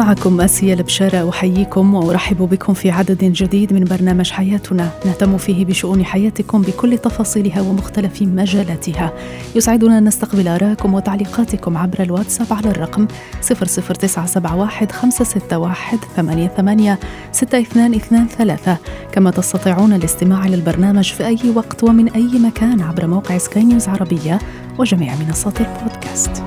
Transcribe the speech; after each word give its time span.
معكم 0.00 0.40
آسيا 0.40 0.74
البشارة 0.74 1.28
أحييكم 1.28 1.94
وأرحب 1.94 2.36
بكم 2.36 2.74
في 2.74 2.90
عدد 2.90 3.24
جديد 3.24 3.72
من 3.72 3.84
برنامج 3.84 4.30
حياتنا. 4.30 4.90
نهتم 5.04 5.36
فيه 5.36 5.64
بشؤون 5.64 6.04
حياتكم 6.04 6.62
بكل 6.62 6.98
تفاصيلها 6.98 7.60
ومختلف 7.60 8.22
مجالاتها. 8.22 9.12
يسعدنا 9.54 9.98
أن 9.98 10.04
نستقبل 10.04 10.48
آراءكم 10.48 10.94
وتعليقاتكم 10.94 11.76
عبر 11.76 12.02
الواتساب 12.02 12.46
على 12.52 12.70
الرقم 12.70 13.06
00971 13.42 14.90
561 14.92 15.98
88 16.16 16.96
6223 17.32 18.76
كما 19.12 19.30
تستطيعون 19.30 19.92
الاستماع 19.92 20.46
للبرنامج 20.46 21.12
في 21.12 21.26
أي 21.26 21.38
وقت 21.54 21.84
ومن 21.84 22.08
أي 22.08 22.38
مكان 22.38 22.80
عبر 22.80 23.06
موقع 23.06 23.38
سكاي 23.38 23.64
نيوز 23.64 23.88
عربية 23.88 24.38
وجميع 24.78 25.14
منصات 25.14 25.60
البودكاست. 25.60 26.42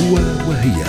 هو 0.00 0.14
وهي. 0.48 0.84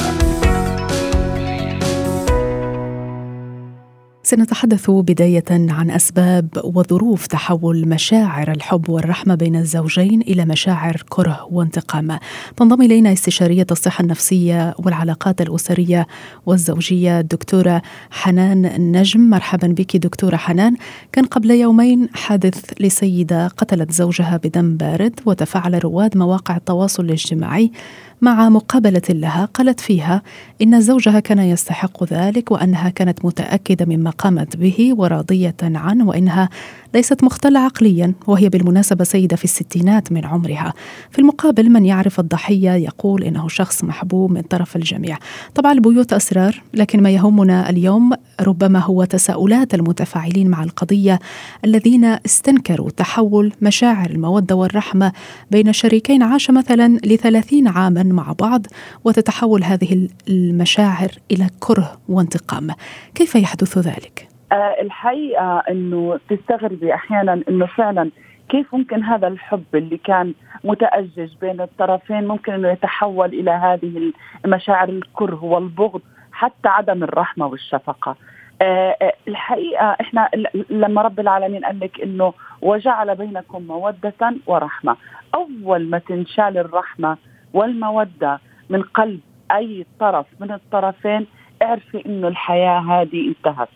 سنتحدث 4.26 4.90
بداية 4.90 5.44
عن 5.50 5.92
أسباب 5.92 6.48
وظروف 6.64 7.28
تحول 7.28 7.88
مشاعر 7.88 8.52
الحب 8.52 8.90
والرحمة 8.90 9.36
بين 9.36 9.56
الزوجين 9.56 10.22
إلى 10.22 10.46
مشاعر 10.46 11.04
كره 11.10 11.48
وانتقام. 11.52 12.20
تنضم 12.58 12.82
إلينا 12.82 13.14
استشارية 13.14 13.68
الصحة 13.72 14.02
النفسية 14.02 14.76
والعلاقات 14.80 15.42
الأسرية 15.42 16.08
والزوجية 16.46 17.20
الدكتورة 17.20 17.82
حنان 18.12 18.66
النجم. 18.66 19.20
مرحبا 19.30 19.68
بك 19.68 19.98
دكتورة 19.98 20.36
حنان. 20.36 20.76
كان 21.12 21.26
قبل 21.26 21.52
يومين 21.52 22.10
حادث 22.14 22.64
لسيدة 22.80 23.48
قتلت 23.48 23.92
زوجها 23.92 24.40
بدم 24.44 24.78
بارد 24.78 25.20
وتفاعل 25.26 25.84
رواد 25.84 26.18
مواقع 26.18 26.58
التواصل 26.58 27.06
الاجتماعي 27.06 27.72
مع 28.22 28.50
مقابلة 28.50 29.02
لها 29.10 29.46
قالت 29.46 29.80
فيها 29.80 30.22
إن 30.62 30.82
زوجها 30.82 31.20
كان 31.20 31.40
يستحق 31.40 32.04
ذلك 32.04 32.52
وأنها 32.52 32.90
كانت 32.90 33.26
متأكدة 33.26 33.86
مما 33.86 34.10
قامت 34.10 34.58
به 34.58 34.94
وراضية 34.98 35.56
عنه 35.64 36.08
وإنها 36.08 36.50
ليست 36.96 37.24
مختلة 37.24 37.60
عقليا 37.60 38.14
وهي 38.28 38.50
بالمناسبة 38.50 39.04
سيدة 39.04 39.36
في 39.36 39.44
الستينات 39.44 40.12
من 40.12 40.26
عمرها. 40.26 40.74
في 41.12 41.20
المقابل 41.20 41.70
من 41.70 41.86
يعرف 41.86 42.20
الضحية 42.20 42.72
يقول 42.72 43.24
إنه 43.24 43.48
شخص 43.48 43.84
محبوب 43.84 44.32
من 44.32 44.42
طرف 44.42 44.76
الجميع. 44.76 45.18
طبعا 45.56 45.72
البيوت 45.72 46.14
أسرار 46.14 46.62
لكن 46.74 47.04
ما 47.04 47.10
يهمنا 47.10 47.70
اليوم 47.70 48.12
ربما 48.42 48.80
هو 48.80 49.04
تساؤلات 49.04 49.74
المتفاعلين 49.74 50.50
مع 50.50 50.64
القضية 50.64 51.20
الذين 51.66 52.06
استنكروا 52.06 52.90
تحول 52.90 53.54
مشاعر 53.62 54.10
المودة 54.10 54.56
والرحمة 54.56 55.12
بين 55.52 55.74
شريكين 55.74 56.24
عاش 56.24 56.52
مثلا 56.52 57.00
لثلاثين 57.04 57.68
عاما 57.68 58.04
مع 58.04 58.32
بعض 58.32 58.66
وتتحول 59.04 59.64
هذه 59.64 60.08
المشاعر 60.30 61.12
إلى 61.32 61.50
كره 61.60 61.98
وانتقام. 62.10 62.72
كيف 63.16 63.36
يحدث 63.36 63.78
ذلك؟ 63.78 64.35
آه، 64.56 64.82
الحقيقة 64.82 65.64
إنه 65.70 66.20
تستغربي 66.30 66.94
أحيانا 66.94 67.44
إنه 67.50 67.66
فعلا 67.66 68.12
كيف 68.50 68.76
ممكن 68.76 69.04
هذا 69.04 69.28
الحب 69.28 69.64
اللي 69.74 69.98
كان 69.98 70.34
متأجج 70.64 71.34
بين 71.42 71.62
الطرفين 71.62 72.28
ممكن 72.28 72.54
إنه 72.54 72.72
يتحول 72.72 73.30
إلى 73.34 73.52
هذه 73.52 74.14
المشاعر 74.46 74.90
الكره 74.90 75.44
والبغض 75.44 76.02
حتى 76.32 76.68
عدم 76.68 77.04
الرحمة 77.04 77.46
والشفقة. 77.46 78.16
أه, 78.62 78.98
آه، 79.02 79.14
الحقيقة 79.28 79.98
إحنا 80.02 80.30
لما 80.70 81.02
رب 81.02 81.20
العالمين 81.20 81.66
قال 81.66 81.80
لك 81.80 82.02
إنه 82.02 82.34
وجعل 82.62 83.16
بينكم 83.16 83.68
مودة 83.68 84.34
ورحمة، 84.48 84.96
أول 85.36 85.90
ما 85.90 86.00
تنشال 86.00 86.58
الرحمة 86.58 87.18
والمودة 87.54 88.40
من 88.70 88.82
قلب 88.82 89.20
أي 89.52 89.86
طرف 90.00 90.26
من 90.40 90.52
الطرفين 90.52 91.28
اعرفي 91.62 92.06
إنه 92.06 92.28
الحياة 92.28 92.80
هذه 92.80 93.28
انتهت. 93.28 93.70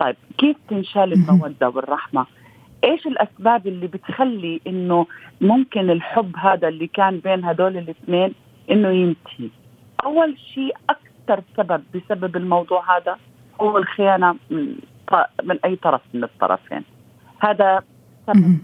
طيب 0.00 0.16
كيف 0.38 0.56
تنشال 0.68 1.12
المودة 1.12 1.68
والرحمة؟ 1.68 2.26
إيش 2.84 3.06
الأسباب 3.06 3.66
اللي 3.66 3.86
بتخلي 3.86 4.60
إنه 4.66 5.06
ممكن 5.40 5.90
الحب 5.90 6.36
هذا 6.36 6.68
اللي 6.68 6.86
كان 6.86 7.18
بين 7.18 7.44
هدول 7.44 7.76
الاثنين 7.76 8.34
إنه 8.70 8.88
ينتهي؟ 8.88 9.48
أول 10.04 10.38
شيء 10.54 10.74
أكثر 10.90 11.42
سبب 11.56 11.82
بسبب 11.94 12.36
الموضوع 12.36 12.96
هذا 12.96 13.16
هو 13.60 13.78
الخيانة 13.78 14.36
من, 14.50 14.76
من 15.42 15.58
أي 15.64 15.76
طرف 15.76 16.00
من 16.14 16.24
الطرفين. 16.24 16.84
هذا 17.40 17.82
سبب 18.26 18.58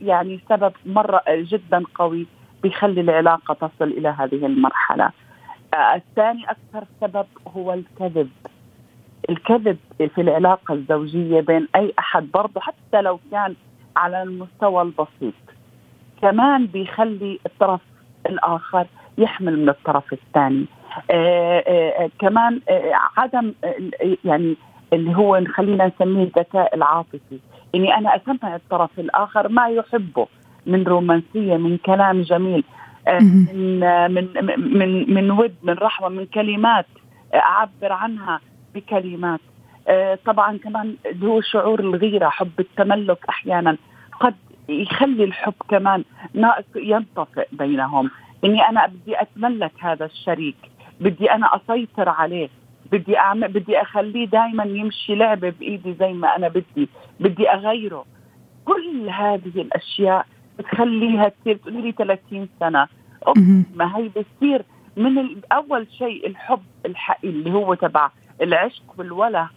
يعني 0.00 0.40
سبب 0.48 0.72
مرة 0.86 1.22
جدا 1.28 1.82
قوي 1.94 2.26
بيخلي 2.62 3.00
العلاقة 3.00 3.54
تصل 3.54 3.88
إلى 3.88 4.08
هذه 4.08 4.46
المرحلة. 4.46 5.10
آه، 5.74 5.94
الثاني 5.94 6.44
أكثر 6.44 6.86
سبب 7.00 7.26
هو 7.56 7.72
الكذب. 7.72 8.30
الكذب 9.30 9.78
في 10.14 10.20
العلاقة 10.20 10.74
الزوجية 10.74 11.40
بين 11.40 11.68
أي 11.76 11.92
أحد 11.98 12.30
برضه 12.34 12.60
حتى 12.60 13.00
لو 13.02 13.20
كان 13.30 13.54
على 13.96 14.22
المستوى 14.22 14.82
البسيط. 14.82 15.34
كمان 16.22 16.66
بيخلي 16.66 17.38
الطرف 17.46 17.80
الآخر 18.26 18.86
يحمل 19.18 19.58
من 19.62 19.68
الطرف 19.68 20.12
الثاني. 20.12 20.66
آه 21.10 21.58
آه, 21.66 22.04
آه، 22.04 22.10
كمان 22.18 22.60
آه 22.68 22.92
عدم 23.16 23.52
يعني 24.24 24.56
اللي 24.92 25.16
هو 25.16 25.44
خلينا 25.54 25.86
نسميه 25.96 26.22
الذكاء 26.24 26.74
العاطفي. 26.76 27.38
اني 27.74 27.94
أنا 27.94 28.16
أسمع 28.16 28.56
الطرف 28.56 28.90
الآخر 28.98 29.48
ما 29.48 29.68
يحبه 29.68 30.26
من 30.66 30.84
رومانسية 30.84 31.56
من 31.56 31.76
كلام 31.76 32.22
جميل 32.22 32.64
من 33.08 33.80
من 34.14 34.28
من 34.78 35.14
من 35.14 35.30
ود 35.30 35.54
من 35.62 35.74
رحمة 35.74 36.08
من 36.08 36.26
كلمات 36.26 36.86
أعبر 37.34 37.92
عنها. 37.92 38.40
بكلمات. 38.74 39.40
آه، 39.88 40.18
طبعا 40.26 40.58
كمان 40.58 40.96
اللي 41.06 41.26
هو 41.26 41.40
شعور 41.40 41.80
الغيرة 41.80 42.28
حب 42.28 42.60
التملك 42.60 43.18
أحيانا. 43.28 43.76
قد 44.20 44.34
يخلي 44.68 45.24
الحب 45.24 45.54
كمان 45.68 46.04
ينطفئ 46.76 47.48
بينهم. 47.52 48.10
إني 48.44 48.68
أنا 48.68 48.86
بدي 48.86 49.20
أتملك 49.22 49.72
هذا 49.80 50.04
الشريك 50.04 50.56
بدي 51.00 51.30
أنا 51.32 51.56
أسيطر 51.56 52.08
عليه 52.08 52.48
بدي 52.92 53.18
أعمل 53.18 53.48
بدي 53.48 53.80
أخليه 53.82 54.26
دائما 54.26 54.64
يمشي 54.64 55.14
لعبة 55.14 55.50
بإيدي 55.50 55.94
زي 55.94 56.12
ما 56.12 56.36
أنا 56.36 56.48
بدي 56.48 56.88
بدي 57.20 57.50
أغيره. 57.50 58.04
كل 58.64 59.08
هذه 59.08 59.60
الأشياء 59.60 60.26
بتخليها 60.58 61.28
تصير 61.28 61.56
تقولي 61.56 61.80
لي 61.80 61.92
30 61.92 62.48
سنة. 62.60 62.88
ما 63.74 63.96
هي 63.96 64.08
بتصير 64.08 64.62
من 64.96 65.40
أول 65.52 65.86
شيء 65.98 66.26
الحب 66.26 66.62
الحقيقي 66.86 67.28
اللي 67.34 67.52
هو 67.52 67.74
تبع 67.74 68.10
العشق 68.42 68.82
والوله 68.98 69.48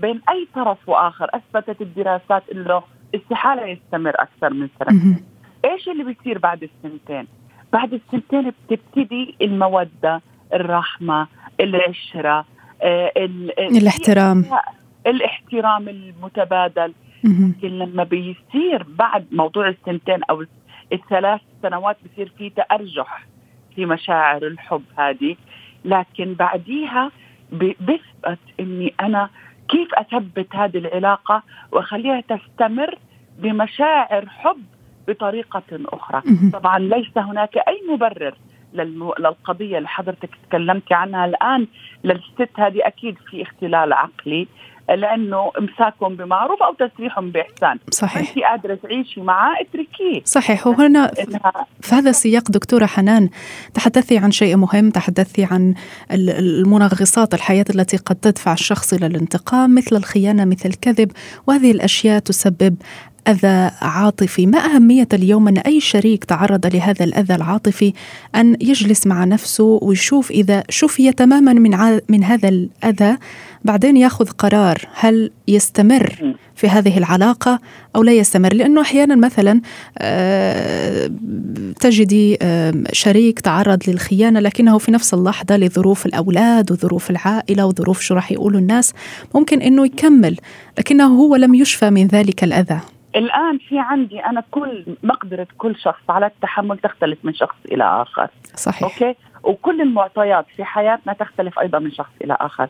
بين 0.00 0.20
أي 0.28 0.48
طرف 0.54 0.88
وآخر. 0.88 1.28
أثبتت 1.34 1.80
الدراسات 1.80 2.42
إنه 2.52 2.82
استحالة 3.14 3.66
يستمر 3.66 4.14
أكثر 4.14 4.52
من 4.54 4.68
سنتين 4.78 5.24
إيش 5.64 5.88
اللي 5.88 6.04
بيصير 6.04 6.38
بعد 6.38 6.62
السنتين؟ 6.62 7.26
بعد 7.72 7.94
السنتين 7.94 8.52
بتبتدي 8.68 9.34
المودة 9.42 10.22
الرحمة 10.54 11.26
العشرة 11.60 12.44
آه 12.82 13.12
الاحترام. 13.58 14.44
الاحترام 15.06 15.88
المتبادل. 15.88 16.92
لكن 17.24 17.68
لما 17.78 18.04
بيصير 18.04 18.86
بعد 18.88 19.26
موضوع 19.32 19.68
السنتين 19.68 20.24
أو 20.30 20.44
الثلاث 20.92 21.40
سنوات 21.62 21.96
بصير 22.04 22.32
في 22.38 22.50
تأرجح 22.50 23.26
في 23.74 23.86
مشاعر 23.86 24.46
الحب 24.46 24.82
هذه. 24.98 25.36
لكن 25.84 26.34
بعديها 26.34 27.10
بثبت 27.52 28.38
إني 28.60 28.94
أنا 29.00 29.30
كيف 29.68 29.94
أثبت 29.94 30.56
هذه 30.56 30.78
العلاقة 30.78 31.42
وأخليها 31.72 32.20
تستمر 32.20 32.98
بمشاعر 33.38 34.28
حب 34.28 34.62
بطريقة 35.08 35.62
أخرى. 35.70 36.22
طبعا 36.52 36.78
ليس 36.78 37.18
هناك 37.18 37.56
أي 37.56 37.82
مبرر 37.90 38.34
للقضية 38.74 39.78
اللي 39.78 39.88
حضرتك 39.88 40.30
تكلمتي 40.48 40.94
عنها 40.94 41.24
الآن 41.24 41.66
للست 42.04 42.50
هذه 42.56 42.86
أكيد 42.86 43.16
في 43.30 43.42
اختلال 43.42 43.92
عقلي. 43.92 44.48
لأنه 44.88 45.50
إمساكهم 45.58 46.16
بمعروف 46.16 46.62
أو 46.62 46.88
تسريحهم 46.88 47.30
بإحسان. 47.30 47.78
صحيح. 47.90 48.28
أنت 48.28 48.38
قادرة 48.38 48.74
تعيشي 48.74 49.20
معاه 49.20 49.54
اتركيه. 49.60 50.20
صحيح. 50.24 50.66
وهنا 50.66 51.10
في 51.80 51.94
هذا 51.94 52.10
السياق 52.10 52.50
دكتورة 52.50 52.86
حنان 52.86 53.28
تحدثي 53.74 54.18
عن 54.18 54.30
شيء 54.30 54.56
مهم 54.56 54.90
تحدثي 54.90 55.44
عن 55.44 55.74
المنغصات 56.10 57.34
الحياة 57.34 57.64
التي 57.74 57.96
قد 57.96 58.16
تدفع 58.16 58.52
الشخص 58.52 58.92
إلى 58.92 59.06
الانتقام 59.06 59.74
مثل 59.74 59.96
الخيانة 59.96 60.44
مثل 60.44 60.68
الكذب. 60.68 61.12
وهذه 61.46 61.70
الأشياء 61.70 62.18
تسبب 62.18 62.76
أذى 63.28 63.70
عاطفي. 63.82 64.46
ما 64.46 64.58
أهمية 64.58 65.08
اليوم 65.12 65.48
أن 65.48 65.58
أي 65.58 65.80
شريك 65.80 66.24
تعرض 66.24 66.66
لهذا 66.66 67.04
الأذى 67.04 67.34
العاطفي؟ 67.34 67.92
أن 68.34 68.56
يجلس 68.60 69.06
مع 69.06 69.24
نفسه 69.24 69.78
ويشوف 69.82 70.30
إذا 70.30 70.62
شفي 70.68 71.12
تماما 71.12 71.52
من 71.52 72.00
من 72.08 72.24
هذا 72.24 72.48
الأذى 72.48 73.18
بعدين 73.64 73.96
ياخذ 73.96 74.28
قرار 74.28 74.88
هل 74.94 75.30
يستمر 75.48 76.34
في 76.54 76.68
هذه 76.68 76.98
العلاقة 76.98 77.60
أو 77.96 78.02
لا 78.02 78.12
يستمر. 78.12 78.54
لأنه 78.54 78.80
أحيانا 78.80 79.16
مثلا 79.16 79.60
آه، 79.98 81.10
تجدي 81.80 82.38
شريك 82.92 83.40
تعرض 83.40 83.82
للخيانة 83.88 84.40
لكنه 84.40 84.78
في 84.78 84.90
نفس 84.90 85.14
اللحظة 85.14 85.56
لظروف 85.56 86.06
الأولاد 86.06 86.72
وظروف 86.72 87.10
العائلة 87.10 87.66
وظروف 87.66 88.00
شو 88.00 88.14
راح 88.14 88.32
يقولوا 88.32 88.60
الناس. 88.60 88.92
ممكن 89.34 89.62
إنه 89.62 89.84
يكمل 89.84 90.36
لكنه 90.78 91.06
هو 91.06 91.36
لم 91.36 91.54
يشفى 91.54 91.90
من 91.90 92.06
ذلك 92.06 92.44
الأذى. 92.44 92.80
الآن 93.16 93.58
في 93.58 93.78
عندي 93.78 94.20
أنا 94.20 94.42
كل 94.50 94.84
مقدرة 95.02 95.46
كل 95.58 95.76
شخص 95.76 96.02
على 96.08 96.26
التحمل 96.26 96.78
تختلف 96.78 97.18
من 97.24 97.34
شخص 97.34 97.56
إلى 97.72 97.84
آخر. 97.84 98.28
صحيح. 98.54 98.82
okay؟ 98.82 99.18
وكل 99.42 99.80
المعطيات 99.80 100.46
في 100.56 100.64
حياتنا 100.64 101.12
تختلف 101.12 101.58
أيضا 101.58 101.78
من 101.78 101.90
شخص 101.90 102.12
إلى 102.24 102.36
آخر. 102.40 102.68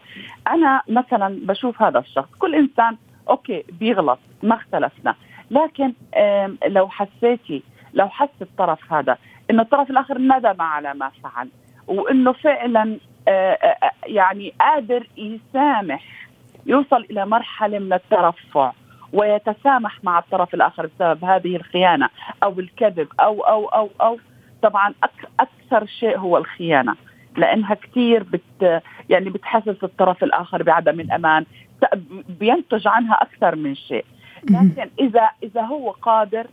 أنا 0.48 0.82
مثلا 0.88 1.38
بشوف 1.42 1.82
هذا 1.82 1.98
الشخص 1.98 2.28
كل 2.38 2.54
إنسان 2.54 2.96
okay 3.28 3.64
بيغلط 3.80 4.18
ما 4.42 4.54
اختلفنا. 4.54 5.14
لكن 5.50 5.92
لو 6.66 6.88
حسيتي 6.88 7.62
لو 7.94 8.08
حس 8.08 8.42
الطرف 8.42 8.92
هذا 8.92 9.16
إنه 9.50 9.62
الطرف 9.62 9.90
الآخر 9.90 10.18
ندم 10.18 10.62
على 10.62 10.94
ما 10.94 11.10
فعل؟ 11.22 11.48
وإنه 11.86 12.32
فعلا 12.32 12.98
آه، 13.28 13.30
آه، 13.52 13.76
آه، 13.82 13.90
يعني 14.06 14.54
قادر 14.60 15.08
يسامح 15.16 16.28
يوصل 16.66 17.06
إلى 17.10 17.26
مرحلة 17.26 17.78
من 17.78 17.92
الترفع. 17.92 18.72
ويتسامح 19.12 20.04
مع 20.04 20.18
الطرف 20.18 20.54
الآخر 20.54 20.86
بسبب 20.86 21.24
هذه 21.24 21.56
الخيانة 21.56 22.08
أو 22.42 22.60
الكذب 22.60 23.08
أو 23.20 23.40
أو 23.40 23.66
أو 23.66 23.90
أو. 24.00 24.18
طبعا 24.62 24.94
أكثر 25.40 25.86
شيء 25.86 26.18
هو 26.18 26.38
الخيانة 26.38 26.94
لأنها 27.36 27.74
كثير 27.74 28.22
بت 28.22 28.82
يعني 29.10 29.30
بتحسس 29.30 29.84
الطرف 29.84 30.24
الآخر 30.24 30.62
بعدم 30.62 31.00
الأمان 31.00 31.44
بينتج 32.40 32.88
عنها 32.88 33.14
أكثر 33.14 33.56
من 33.56 33.74
شيء. 33.74 34.04
لكن 34.50 34.90
اذا 35.00 35.30
إذا 35.42 35.62
هو 35.62 35.90
قادر 35.90 36.46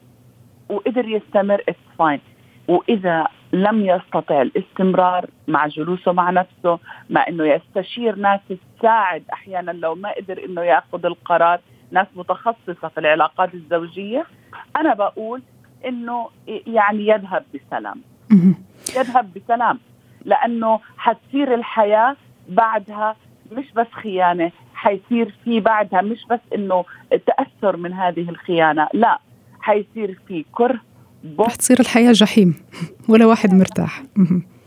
وقدر 0.70 1.08
يستمر 1.08 1.62
it's 1.70 1.80
fine 2.00 2.20
وإذا 2.68 3.28
لم 3.54 3.86
يستطع 3.86 4.42
الاستمرار 4.42 5.26
مع 5.48 5.68
جلوسه 5.68 6.12
مع 6.12 6.30
نفسه 6.30 6.80
مع 7.10 7.26
إنه 7.28 7.46
يستشير 7.46 8.16
ناس 8.16 8.40
تساعد 8.80 9.24
أحيانا 9.34 9.72
لو 9.72 9.96
ما 9.96 10.12
قدر 10.12 10.46
إنه 10.46 10.62
يأخذ 10.62 11.06
القرار 11.06 11.60
ناس 11.92 12.08
متخصصة 12.16 12.88
في 12.88 12.98
العلاقات 12.98 13.54
الزوجية 13.54 14.26
أنا 14.78 14.94
بقول 14.94 15.42
إنه 15.86 16.30
يعني 16.48 17.08
يذهب 17.08 17.44
بسلام. 17.54 18.02
يذهب 18.96 19.30
بسلام 19.36 19.80
لأنه 20.26 20.80
حتصير 20.98 21.54
الحياة 21.56 22.16
بعدها 22.50 23.16
مش 23.52 23.66
بس 23.76 23.88
خيانة 24.04 24.52
حيصير 24.74 25.36
في 25.44 25.60
بعدها 25.60 26.02
مش 26.02 26.26
بس 26.30 26.40
إنه 26.56 26.86
تأثر 27.28 27.78
من 27.78 27.94
هذه 27.94 28.30
الخيانة 28.30 28.88
لا 28.94 29.20
حيصير 29.62 30.20
في 30.28 30.46
كره 30.52 30.80
رح 31.40 31.56
تصير 31.56 31.80
الحياة 31.80 32.12
جحيم 32.12 32.56
ولا 33.10 33.26
واحد 33.26 33.54
مرتاح. 33.54 34.04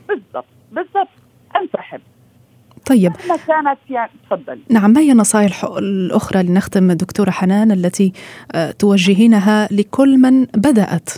بالضبط 0.09 0.45
بالضبط. 0.73 1.09
انسحب 1.57 2.01
طيب 2.87 3.13
كانت 3.47 3.79
يعني 3.91 4.11
تفضل 4.31 4.59
نعم 4.71 4.91
ما 4.91 5.01
هي 5.01 5.13
النصائح 5.13 5.65
الأخرى 5.65 6.43
لنختم 6.43 6.93
دكتورة 6.93 7.31
حنان 7.31 7.73
التي 7.73 8.13
آه، 8.53 8.71
توجهينها 8.71 9.69
لكل 9.71 10.19
من 10.19 10.45
بدأت 10.45 11.11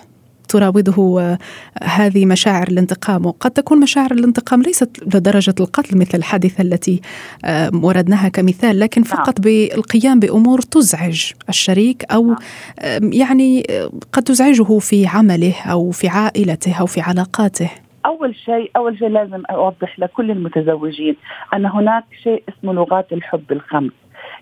تراوده 0.48 1.16
آه، 1.20 1.38
هذه 1.82 2.26
مشاعر 2.26 2.68
الانتقام 2.68 3.26
وقد 3.26 3.50
تكون 3.50 3.80
مشاعر 3.80 4.12
الانتقام 4.12 4.62
ليست 4.62 4.90
لدرجة 5.14 5.54
القتل 5.60 5.98
مثل 5.98 6.18
الحادثة 6.18 6.62
التي 6.62 7.00
آه، 7.44 7.70
وردناها 7.74 8.28
كمثال 8.28 8.80
لكن 8.80 9.02
نعم. 9.02 9.10
فقط 9.10 9.40
بالقيام 9.40 10.20
بأمور 10.20 10.60
تزعج 10.60 11.32
الشريك 11.48 12.04
أو 12.12 12.26
نعم. 12.26 13.12
يعني 13.12 13.66
قد 14.12 14.22
تزعجه 14.22 14.78
في 14.78 15.06
عمله 15.06 15.54
أو 15.66 15.90
في 15.90 16.08
عائلته 16.08 16.74
أو 16.80 16.86
في 16.86 17.00
علاقاته 17.00 17.70
أول 18.06 18.34
شيء 18.34 18.70
أول 18.76 18.98
شيء 18.98 19.08
لازم 19.08 19.42
أوضح 19.50 19.98
لكل 19.98 20.30
المتزوجين 20.30 21.16
أن 21.54 21.66
هناك 21.66 22.04
شيء 22.22 22.42
اسمه 22.48 22.72
لغات 22.72 23.12
الحب 23.12 23.52
الخمس. 23.52 23.92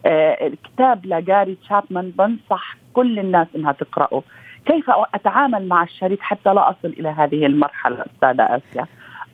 آه 0.06 0.46
الكتاب 0.46 1.06
لجاري 1.06 1.54
تشابمان 1.54 2.10
بنصح 2.18 2.76
كل 2.92 3.18
الناس 3.18 3.46
إنها 3.56 3.72
تقرأه. 3.72 4.22
كيف 4.66 4.90
أتعامل 5.14 5.68
مع 5.68 5.82
الشريك 5.82 6.20
حتى 6.20 6.54
لا 6.54 6.70
أصل 6.70 6.88
إلى 6.88 7.08
هذه 7.08 7.46
المرحلة 7.46 8.04
أستاذة 8.14 8.42
آسيا؟ 8.42 8.86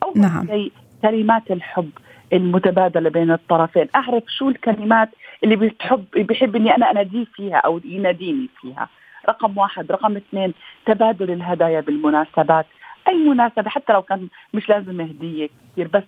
أول 0.02 0.18
نعم. 0.20 0.46
شيء 0.46 0.72
كلمات 1.02 1.50
الحب 1.50 1.90
المتبادلة 2.32 3.10
بين 3.10 3.30
الطرفين. 3.30 3.88
أعرف 3.94 4.22
شو 4.26 4.48
الكلمات 4.48 5.08
اللي 5.44 5.56
بتحب 5.56 6.04
بيحب 6.16 6.56
إني 6.56 6.76
أنا 6.76 6.90
أناديه 6.90 7.24
فيها 7.34 7.56
أو 7.56 7.80
يناديني 7.84 8.48
فيها. 8.60 8.88
رقم 9.28 9.58
واحد. 9.58 9.92
رقم 9.92 10.16
اثنين 10.16 10.54
تبادل 10.86 11.30
الهدايا 11.30 11.80
بالمناسبات. 11.80 12.66
أي 13.08 13.28
مناسبة 13.28 13.70
حتى 13.70 13.92
لو 13.92 14.02
كان 14.02 14.28
مش 14.54 14.68
لازم 14.68 15.00
هديه 15.00 15.48
كثير 15.72 15.88
بس 15.88 16.02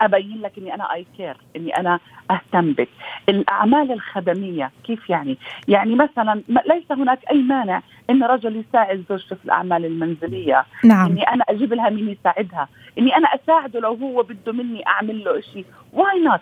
أبين 0.00 0.40
لك 0.42 0.58
إني 0.58 0.74
أنا 0.74 0.94
I 0.94 1.06
care 1.16 1.36
إني 1.56 1.76
أنا 1.76 2.00
أهتم 2.30 2.72
بك. 2.72 2.88
الأعمال 3.28 3.92
الخدمية 3.92 4.70
كيف 4.84 5.10
يعني؟ 5.10 5.38
يعني 5.68 5.94
مثلا 5.94 6.42
ليس 6.48 6.92
هناك 6.92 7.18
أي 7.30 7.42
مانع 7.42 7.82
إن 8.10 8.22
رجل 8.22 8.56
يساعد 8.56 9.04
زوجته 9.08 9.36
في 9.36 9.44
الأعمال 9.44 9.84
المنزلية. 9.84 10.64
نعم. 10.84 11.10
إني 11.10 11.22
أنا 11.22 11.44
أجيب 11.48 11.72
لها 11.74 11.90
مين 11.90 12.08
يساعدها. 12.08 12.68
إني 12.98 13.16
أنا 13.16 13.28
أساعده 13.28 13.80
لو 13.80 13.94
هو 13.94 14.22
بده 14.22 14.52
مني 14.52 14.86
أعمل 14.86 15.24
له 15.24 15.40
شيء 15.40 15.66
why 15.92 16.24
not 16.24 16.40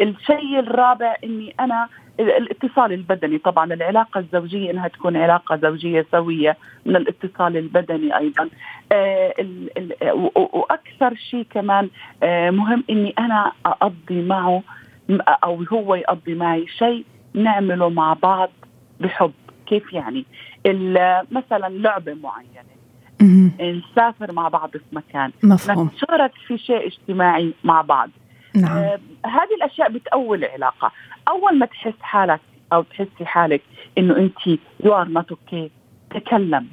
الشيء 0.00 0.58
الرابع 0.58 1.16
إني 1.24 1.54
أنا 1.60 1.88
الاتصال 2.20 2.92
البدني. 2.92 3.38
طبعا 3.38 3.74
العلاقة 3.74 4.18
الزوجية 4.18 4.70
إنها 4.70 4.88
تكون 4.88 5.16
علاقة 5.16 5.56
زوجية 5.56 6.06
سوية 6.12 6.56
من 6.86 6.96
الاتصال 6.96 7.56
البدني 7.56 8.16
أيضا. 8.18 8.48
آه، 8.92 9.34
وأكثر 10.34 11.14
شيء 11.14 11.46
كمان 11.50 11.88
آه، 12.22 12.50
مهم 12.50 12.84
إني 12.90 13.14
أنا 13.18 13.52
أقضي 13.66 14.22
معه 14.22 14.62
أو 15.20 15.62
هو 15.72 15.94
يقضي 15.94 16.34
معي 16.34 16.66
شيء 16.66 17.04
نعمله 17.34 17.88
مع 17.88 18.12
بعض 18.12 18.50
بحب. 19.00 19.32
كيف 19.66 19.92
يعني؟ 19.92 20.24
مثلا 21.30 21.68
لعبة 21.68 22.14
معينة. 22.14 22.70
نسافر 23.60 24.32
مع 24.32 24.48
بعض 24.48 24.70
في 24.70 24.84
مكان. 24.92 25.32
مفهوم. 25.42 25.86
نتشارك 25.86 26.32
في 26.46 26.58
شيء 26.58 26.86
اجتماعي 26.86 27.52
مع 27.64 27.80
بعض. 27.80 28.10
نعم. 28.54 28.76
آه 28.76 29.00
هذه 29.26 29.54
الأشياء 29.56 29.92
بتقوي 29.92 30.36
العلاقة. 30.36 30.92
أول 31.28 31.58
ما 31.58 31.66
تحس 31.66 31.94
حالك 32.00 32.40
أو 32.72 32.82
تحسي 32.82 33.24
حالك 33.24 33.62
إنه 33.98 34.16
أنت 34.16 34.58
you 34.84 34.94
are 34.94 35.08
not 35.08 35.30
okay 35.30 35.70
تكلم. 36.10 36.66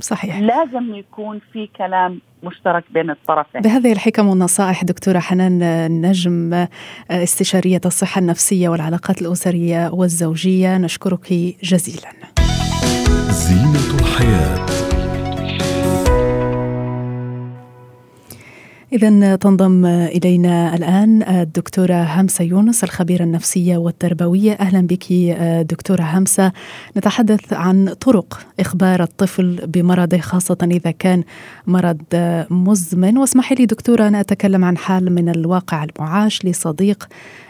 صحيح. 0.00 0.38
لازم 0.38 0.94
يكون 0.94 1.40
في 1.52 1.68
كلام 1.76 2.20
مشترك 2.42 2.84
بين 2.90 3.10
الطرفين. 3.10 3.60
بهذه 3.60 3.92
الحكم 3.92 4.28
والنصائح 4.28 4.84
دكتورة 4.84 5.18
حنان 5.18 5.62
نجم 6.02 6.66
استشارية 7.10 7.80
الصحة 7.86 8.18
النفسية 8.18 8.68
والعلاقات 8.68 9.22
الأسرية 9.22 9.90
والزوجية 9.92 10.78
نشكرك 10.78 11.32
جزيلا. 11.62 12.12
زينة 13.30 14.00
الحياة. 14.00 14.77
إذا 18.92 19.36
تنضم 19.36 19.86
إلينا 19.86 20.74
الآن 20.74 21.22
الدكتورة 21.22 21.94
همسة 21.94 22.44
يونس 22.44 22.84
الخبيرة 22.84 23.24
النفسية 23.24 23.76
والتربوية. 23.76 24.52
أهلا 24.52 24.80
بك 24.80 25.12
دكتورة 25.70 26.02
همسة. 26.02 26.52
نتحدث 26.96 27.52
عن 27.52 27.94
طرق 28.00 28.46
إخبار 28.60 29.02
الطفل 29.02 29.66
بمرضه 29.66 30.18
خاصة 30.18 30.56
إذا 30.62 30.90
كان 30.90 31.22
مرض 31.66 32.00
مزمن. 32.50 33.18
واسمحي 33.18 33.54
لي 33.54 33.66
دكتورة 33.66 34.08
أن 34.08 34.14
أتكلم 34.14 34.64
عن 34.64 34.76
حال 34.76 35.14
من 35.14 35.28
الواقع 35.28 35.84
المعاش 35.84 36.44
لصديق 36.44 37.08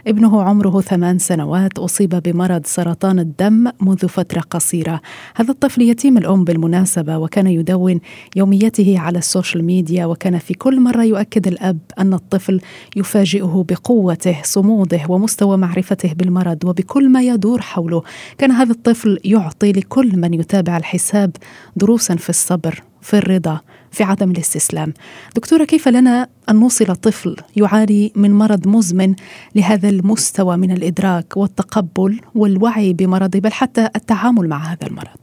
ابنه 0.08 0.42
عمره 0.42 0.80
ثمان 0.80 1.18
سنوات 1.18 1.78
أصيب 1.78 2.08
بمرض 2.08 2.66
سرطان 2.66 3.18
الدم 3.18 3.70
منذ 3.80 4.08
فترة 4.08 4.40
قصيرة. 4.40 5.00
هذا 5.36 5.50
الطفل 5.50 5.82
يتيم 5.82 6.18
الأم 6.18 6.44
بالمناسبة 6.44 7.18
وكان 7.18 7.46
يدون 7.46 8.00
يوميته 8.36 8.98
على 8.98 9.18
ال 9.18 9.25
social 9.25 9.64
media 9.64 10.06
وكان 10.06 10.38
في 10.38 10.54
كل 10.54 10.80
مرة 10.80 11.02
يؤكد 11.02 11.46
الأب 11.46 11.78
أن 11.98 12.14
الطفل 12.14 12.60
يفاجئه 12.96 13.64
بقوته 13.68 14.36
صموده 14.42 15.00
ومستوى 15.08 15.56
معرفته 15.56 16.12
بالمرض 16.12 16.64
وبكل 16.64 17.08
ما 17.08 17.22
يدور 17.22 17.60
حوله. 17.60 18.02
كان 18.38 18.50
هذا 18.50 18.72
الطفل 18.72 19.18
يعطي 19.24 19.72
لكل 19.72 20.16
من 20.16 20.34
يتابع 20.34 20.76
الحساب 20.76 21.30
دروسا 21.76 22.16
في 22.16 22.30
الصبر. 22.30 22.82
في 23.02 23.18
الرضا 23.18 23.60
في 23.90 24.04
عدم 24.04 24.30
الاستسلام. 24.30 24.92
دكتورة 25.36 25.64
كيف 25.64 25.88
لنا 25.88 26.28
أن 26.50 26.56
نوصل 26.56 26.96
طفل 26.96 27.36
يعاني 27.56 28.12
من 28.16 28.30
مرض 28.30 28.68
مزمن 28.68 29.14
لهذا 29.54 29.88
المستوى 29.88 30.56
من 30.56 30.70
الإدراك 30.70 31.36
والتقبل 31.36 32.20
والوعي 32.34 32.92
بمرضه 32.92 33.40
بل 33.40 33.52
حتى 33.52 33.88
التعامل 33.96 34.48
مع 34.48 34.56
هذا 34.56 34.86
المرض؟ 34.86 35.18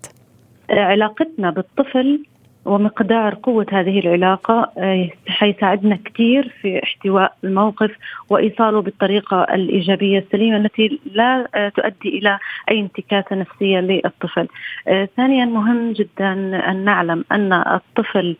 علاقتنا 0.70 1.51
بالطفل 1.51 2.24
ومقدار 2.65 3.38
قوة 3.43 3.65
هذه 3.72 4.00
العلاقة 4.00 4.72
آه، 4.77 5.10
حيساعدنا 5.27 6.00
كثير 6.05 6.53
في 6.62 6.84
احتواء 6.84 7.36
الموقف 7.43 7.91
وإيصاله 8.29 8.81
بالطريقة 8.81 9.43
الإيجابية 9.43 10.19
السليمة 10.19 10.57
التي 10.57 11.00
لا 11.13 11.48
آه، 11.55 11.69
تؤدي 11.69 12.10
إلى 12.10 12.39
أي 12.72 12.79
انتكاسة 12.79 13.36
نفسية 13.36 13.79
للطفل. 13.79 14.48
آه، 14.88 15.10
ثانيا 15.17 15.45
مهم 15.45 15.91
جدا 15.91 16.34
أن 16.72 16.86
نعلم 16.86 17.25
أن 17.31 17.53
الطفل 17.53 18.36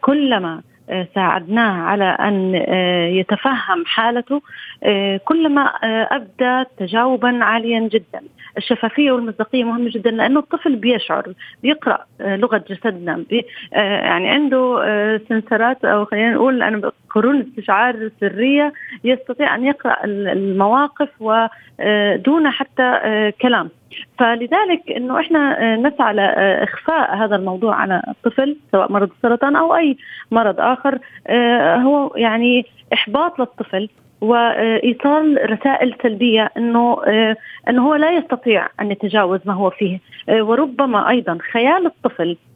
كلما 0.00 0.60
ساعدناه 1.14 1.82
على 1.82 2.04
أن 2.04 2.54
يتفهم 3.14 3.84
حالته 3.86 4.42
كلما 5.24 5.62
أبدى 6.10 6.64
تجاوبا 6.78 7.44
عاليا 7.44 7.80
جدا. 7.80 8.20
الشفافية 8.58 9.12
والمصداقية 9.12 9.64
مهمه 9.64 9.90
جدا 9.90 10.10
لأنه 10.10 10.40
الطفل 10.40 10.76
بيشعر 10.76 11.32
بيقرأ 11.62 12.04
آه، 12.20 12.36
لغة 12.36 12.64
جسدنا 12.70 13.24
بي 13.30 13.46
آه، 13.74 14.00
يعني 14.00 14.28
عنده 14.28 14.80
آه، 14.84 15.20
سنسرات 15.28 15.84
أو 15.84 16.04
خلينا 16.04 16.34
نقول 16.34 16.62
أنا 16.62 16.92
قرون 17.10 17.40
استشعار 17.40 18.10
سرية 18.20 18.72
يستطيع 19.04 19.54
أن 19.54 19.64
يقرأ 19.64 19.96
المواقف 20.04 21.08
ودون 21.20 22.50
حتى 22.50 23.00
كلام. 23.42 23.68
فلذلك 24.18 24.90
إنه 24.96 25.20
إحنا 25.20 25.76
نسعى 25.76 26.14
لاخفاء 26.14 27.16
هذا 27.16 27.36
الموضوع 27.36 27.74
على 27.74 28.02
الطفل 28.08 28.56
سواء 28.72 28.92
مرض 28.92 29.10
السرطان 29.16 29.56
أو 29.56 29.76
أي 29.76 29.96
مرض 30.30 30.60
آخر. 30.60 30.98
هو 31.82 32.12
يعني 32.16 32.66
إحباط 32.92 33.38
للطفل 33.38 33.88
وايصال 34.20 35.50
رسائل 35.50 35.94
سلبية 36.02 36.50
إنه 36.56 37.02
آه، 37.06 37.36
إنه 37.68 37.88
هو 37.88 37.94
لا 37.94 38.10
يستطيع 38.10 38.68
أن 38.80 38.90
يتجاوز 38.90 39.40
ما 39.44 39.52
هو 39.54 39.70
فيه. 39.70 40.00
آه، 40.28 40.42
وربما 40.42 41.08
أيضا 41.08 41.38
خيال 41.52 41.86
الطفل 41.86 42.30
آه، 42.30 42.47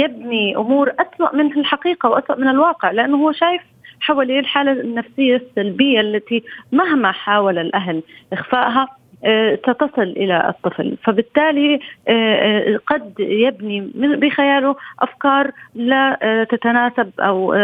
يبني 0.00 0.56
أمور 0.56 0.92
اسوء 0.98 1.36
من 1.36 1.58
الحقيقة 1.58 2.08
واسوء 2.08 2.38
من 2.38 2.48
الواقع 2.48 2.90
لأنه 2.90 3.16
هو 3.16 3.32
شايف 3.32 3.62
حواليه 4.00 4.40
الحالة 4.40 4.72
النفسية 4.72 5.36
السلبية 5.36 6.00
التي 6.00 6.42
مهما 6.72 7.12
حاول 7.12 7.58
الأهل 7.58 8.02
إخفائها 8.32 8.88
آه، 9.24 9.56
ستصل 9.56 10.02
إلى 10.02 10.48
الطفل. 10.48 10.96
فبالتالي 11.04 11.80
آه، 12.08 12.12
آه، 12.12 12.78
قد 12.86 13.14
يبني 13.18 13.80
بخياله 13.94 14.76
أفكار 15.00 15.50
لا 15.74 16.46
تتناسب 16.50 17.10
أو 17.20 17.54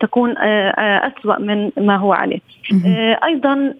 تكون 0.00 0.34
أسوأ 0.38 1.38
من 1.38 1.70
ما 1.76 1.96
هو 1.96 2.12
عليه. 2.12 2.40
أيضا 3.24 3.74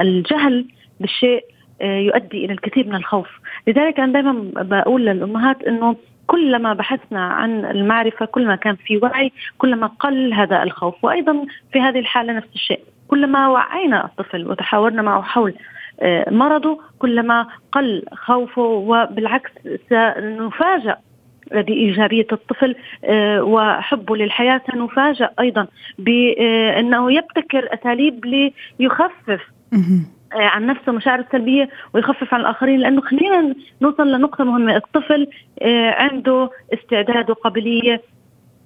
الجهل 0.00 0.66
بالشيء 1.00 1.44
يؤدي 1.80 2.44
إلى 2.44 2.52
الكثير 2.52 2.86
من 2.86 2.94
الخوف. 2.94 3.28
لذلك 3.66 4.00
أنا 4.00 4.12
دائما 4.12 4.50
بقول 4.54 5.06
للأمهات 5.06 5.62
إنه 5.62 5.96
كلما 6.26 6.74
بحثنا 6.74 7.20
عن 7.20 7.64
المعرفة 7.64 8.26
كلما 8.26 8.56
كان 8.56 8.76
في 8.76 8.96
وعي 8.96 9.32
كلما 9.58 9.86
قل 9.86 10.32
هذا 10.32 10.62
الخوف. 10.62 11.04
وأيضا 11.04 11.46
في 11.72 11.80
هذه 11.80 11.98
الحالة 11.98 12.32
نفس 12.32 12.48
الشيء. 12.54 12.80
كلما 13.08 13.48
وعينا 13.48 14.04
الطفل 14.04 14.46
وتحاورنا 14.46 15.02
معه 15.02 15.22
حول 15.22 15.54
آه، 16.00 16.30
مرضه 16.30 16.80
كلما 16.98 17.46
قل 17.72 18.02
خوفه 18.12 18.62
وبالعكس 18.62 19.50
سنفاجأ 19.90 20.96
بإيجابية 21.52 22.26
الطفل 22.32 22.74
آه، 23.04 23.42
وحبه 23.42 24.16
للحياة 24.16 24.60
سنفاجأ 24.72 25.30
أيضا 25.40 25.66
بأنه 25.98 27.12
يبتكر 27.12 27.74
أساليب 27.74 28.24
ليخفف 28.80 29.40
آه، 29.72 30.00
عن 30.34 30.66
نفسه 30.66 30.92
مشاعر 30.92 31.20
السلبية 31.20 31.68
ويخفف 31.94 32.34
عن 32.34 32.40
الآخرين 32.40 32.80
لأنه 32.80 33.00
خلينا 33.00 33.54
نوصل 33.82 34.12
لنقطة 34.12 34.44
مهمة. 34.44 34.76
الطفل 34.76 35.26
عنده 35.98 36.50
استعداد 36.74 37.30
وقابلية 37.30 38.02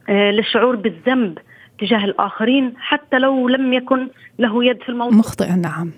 للشعور 0.08 0.76
بالذنب 0.76 1.38
تجاه 1.80 2.04
الآخرين 2.04 2.74
حتى 2.76 3.18
لو 3.18 3.48
لم 3.48 3.72
يكن 3.72 4.08
له 4.38 4.64
يد 4.64 4.82
في 4.82 4.88
الموضوع. 4.88 5.18
مخطئا 5.18 5.56
نعم. 5.56 5.90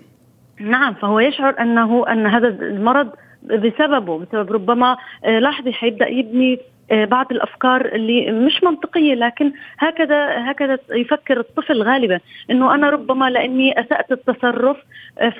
نعم 0.59 0.93
فهو 0.93 1.19
يشعر 1.19 1.55
أنه 1.59 2.07
أن 2.11 2.27
هذا 2.27 2.47
المرض 2.47 3.09
بسببه 3.43 4.19
بسبب 4.19 4.51
ربما 4.51 4.97
آه، 5.25 5.39
لاحظي 5.39 5.73
حيبدأ 5.73 6.07
يبني 6.07 6.53
آه، 6.53 6.59
بعض 6.91 7.31
الأفكار 7.31 7.85
اللي 7.85 8.31
مش 8.31 8.63
منطقية 8.63 9.13
لكن 9.13 9.51
هكذا 9.79 10.51
هكذا 10.51 10.77
يفكر 10.91 11.39
الطفل 11.39 11.83
غالبا 11.83 12.19
إنه 12.51 12.75
أنا 12.75 12.89
ربما 12.89 13.29
لأني 13.29 13.79
أسأت 13.79 14.11
التصرف 14.11 14.77
آه، 15.19 15.29
ف 15.29 15.39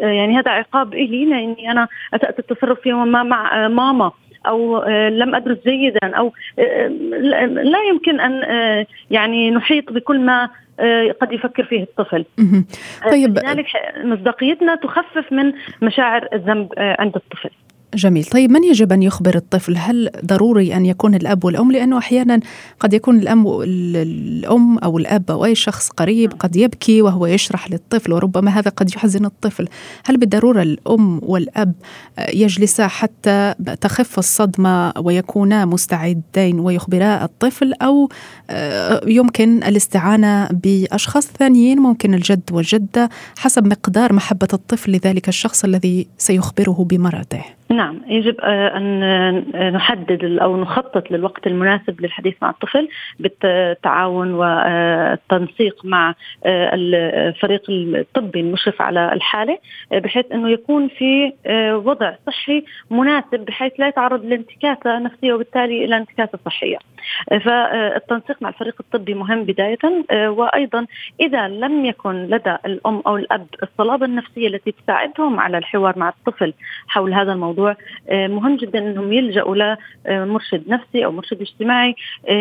يعني 0.00 0.38
هذا 0.38 0.50
عقاب 0.50 0.94
إلي 0.94 1.24
لأني 1.24 1.70
أنا 1.70 1.88
أسأت 2.14 2.38
التصرف 2.38 2.86
يوما 2.86 3.04
ما 3.04 3.22
مع 3.22 3.68
ماما 3.68 4.12
أو 4.46 4.84
لم 5.08 5.34
أدرس 5.34 5.58
جيدا 5.66 6.16
أو 6.16 6.32
لا 7.48 7.78
يمكن 7.88 8.20
أن 8.20 8.42
يعني 9.10 9.50
نحيط 9.50 9.92
بكل 9.92 10.20
ما 10.20 10.48
آه، 10.80 11.14
قد 11.20 11.32
يفكر 11.32 11.64
فيه 11.64 11.82
الطفل. 11.82 12.24
آه، 13.06 13.10
طيب 13.10 13.38
لذلك 13.38 13.66
مصداقيتنا 14.04 14.74
تخفف 14.74 15.32
من 15.32 15.52
مشاعر 15.82 16.28
الذنب 16.32 16.72
آه، 16.78 16.96
عند 16.98 17.16
الطفل. 17.16 17.50
جميل. 17.94 18.24
طيب 18.24 18.50
من 18.50 18.64
يجب 18.64 18.92
أن 18.92 19.02
يخبر 19.02 19.36
الطفل؟ 19.36 19.76
هل 19.76 20.10
ضروري 20.26 20.76
أن 20.76 20.86
يكون 20.86 21.14
الأب 21.14 21.44
والأم؟ 21.44 21.72
لأنه 21.72 21.98
أحيانا 21.98 22.40
قد 22.80 22.92
يكون 22.92 23.18
الأم 23.18 23.46
الأم 23.62 24.78
أو 24.78 24.98
الأب 24.98 25.30
أو 25.30 25.44
أي 25.44 25.54
شخص 25.54 25.88
قريب 25.88 26.32
قد 26.38 26.56
يبكي 26.56 27.02
وهو 27.02 27.26
يشرح 27.26 27.70
للطفل 27.70 28.12
وربما 28.12 28.50
هذا 28.50 28.70
قد 28.70 28.94
يحزن 28.94 29.24
الطفل. 29.24 29.68
هل 30.04 30.16
بالضرورة 30.16 30.62
الأم 30.62 31.20
والأب 31.22 31.72
يجلسا 32.34 32.86
حتى 32.86 33.54
تخف 33.80 34.18
الصدمة 34.18 34.92
ويكونا 34.98 35.64
مستعدين 35.64 36.60
ويخبرا 36.60 37.24
الطفل؟ 37.24 37.72
أو 37.82 38.08
يمكن 39.06 39.62
الاستعانة 39.62 40.48
بأشخاص 40.48 41.26
ثانيين 41.26 41.78
ممكن 41.78 42.14
الجد 42.14 42.42
والجدة 42.52 43.10
حسب 43.38 43.66
مقدار 43.66 44.12
محبة 44.12 44.48
الطفل 44.52 44.92
لذلك 44.92 45.28
الشخص 45.28 45.64
الذي 45.64 46.06
سيخبره 46.18 46.86
بمرضه؟ 46.90 47.44
نعم 47.78 48.00
يجب 48.06 48.40
آه، 48.40 48.76
أن 48.76 49.02
آه، 49.02 49.70
نحدد 49.70 50.38
أو 50.42 50.56
نخطط 50.56 51.10
للوقت 51.10 51.46
المناسب 51.46 52.00
للحديث 52.00 52.34
مع 52.42 52.50
الطفل 52.50 52.88
بالتعاون 53.18 54.32
والتنسيق 54.32 55.84
مع 55.84 56.14
آه، 56.44 56.70
الفريق 56.74 57.62
الطبي 57.70 58.40
المشرف 58.40 58.82
على 58.82 59.12
الحالة 59.12 59.58
بحيث 59.92 60.32
إنه 60.32 60.50
يكون 60.50 60.88
في 60.88 61.32
وضع 61.84 62.14
صحي 62.26 62.64
مناسب 62.90 63.40
بحيث 63.44 63.72
لا 63.78 63.88
يتعرض 63.88 64.24
لانتكاسة 64.24 64.98
نفسية 64.98 65.32
وبالتالي 65.32 65.84
إلى 65.84 65.96
انتكاسة 65.96 66.38
صحية. 66.44 66.78
فالتنسيق 67.44 68.42
مع 68.42 68.48
الفريق 68.48 68.74
الطبي 68.80 69.14
مهم 69.14 69.44
بداية 69.44 69.78
وأيضا 70.12 70.86
إذا 71.20 71.48
لم 71.48 71.84
يكن 71.84 72.26
لدى 72.26 72.56
الأم 72.66 73.02
أو 73.06 73.16
الأب 73.16 73.46
الصلابة 73.62 74.06
النفسية 74.06 74.48
التي 74.48 74.72
تساعدهم 74.72 75.40
على 75.40 75.58
الحوار 75.58 75.98
مع 75.98 76.08
الطفل 76.08 76.54
حول 76.88 77.14
هذا 77.14 77.32
الموضوع 77.32 77.67
الموضوع 77.68 77.76
آه، 78.08 78.26
مهم 78.26 78.56
جدا 78.56 78.78
إنهم 78.78 79.12
يلجأوا 79.12 79.76
لمرشد 80.06 80.68
نفسي 80.68 81.04
أو 81.04 81.12
مرشد 81.12 81.40
اجتماعي 81.40 81.94
آه، 82.28 82.32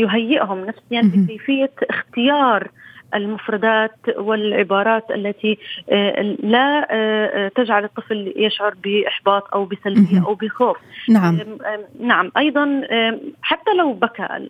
يهيئهم 0.00 0.64
نفسيا 0.64 1.00
بكيفية 1.02 1.70
اختيار 1.90 2.70
المفردات 3.14 3.96
والعبارات 4.16 5.10
التي 5.10 5.58
آه، 5.90 6.36
لا 6.42 6.88
آه، 6.90 7.48
تجعل 7.48 7.84
الطفل 7.84 8.32
يشعر 8.36 8.74
بإحباط 8.84 9.54
أو 9.54 9.64
بسلبية 9.64 10.24
أو 10.26 10.34
بخوف. 10.34 10.76
نعم. 11.08 11.38
نعم. 12.00 12.32
أيضا 12.36 12.82
حتى 13.42 13.74
لو 13.78 13.92
بكى 13.92 14.48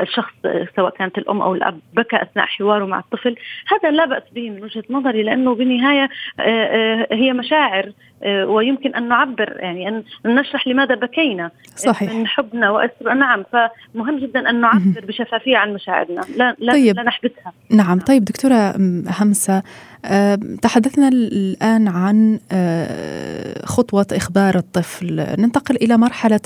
الشخص 0.00 0.32
سواء 0.76 0.90
كانت 0.90 1.18
الأم 1.18 1.42
أو 1.42 1.54
الأب 1.54 1.80
بكى 1.94 2.22
أثناء 2.22 2.46
حواره 2.46 2.84
مع 2.84 2.98
الطفل 2.98 3.36
هذا 3.68 3.90
لا 3.90 4.04
بأس 4.04 4.22
به 4.34 4.50
من 4.50 4.62
وجهة 4.62 4.84
نظري 4.90 5.22
لأنه 5.22 5.54
بالنهاية 5.54 6.08
آه، 6.40 7.06
هي 7.12 7.32
مشاعر 7.32 7.92
ويمكن 8.26 8.94
أن 8.94 9.08
نعبر 9.08 9.56
يعني 9.58 9.88
أن 9.88 10.04
نشرح 10.24 10.68
لماذا 10.68 10.94
بكينا 10.94 11.50
صحيح. 11.76 12.12
من 12.12 12.26
حبنا 12.26 12.70
واسر 12.70 13.14
نعم 13.14 13.44
فمهم 13.52 14.18
جدا 14.18 14.50
أن 14.50 14.60
نعبر 14.60 15.04
بشفافية 15.08 15.56
عن 15.56 15.74
مشاعرنا. 15.74 16.20
لا 16.36 16.56
لا, 16.58 16.72
طيب. 16.72 16.96
لا 16.96 17.02
نحبسها. 17.02 17.52
نعم. 17.70 18.00
طيب 18.00 18.24
دكتورة 18.24 18.74
همسة 19.06 19.62
تحدثنا 20.62 21.08
الآن 21.08 21.88
عن 21.88 22.38
آه، 22.52 23.66
خطوة 23.66 24.06
إخبار 24.12 24.56
الطفل. 24.58 25.26
ننتقل 25.38 25.76
إلى 25.76 25.96
مرحلة 25.96 26.40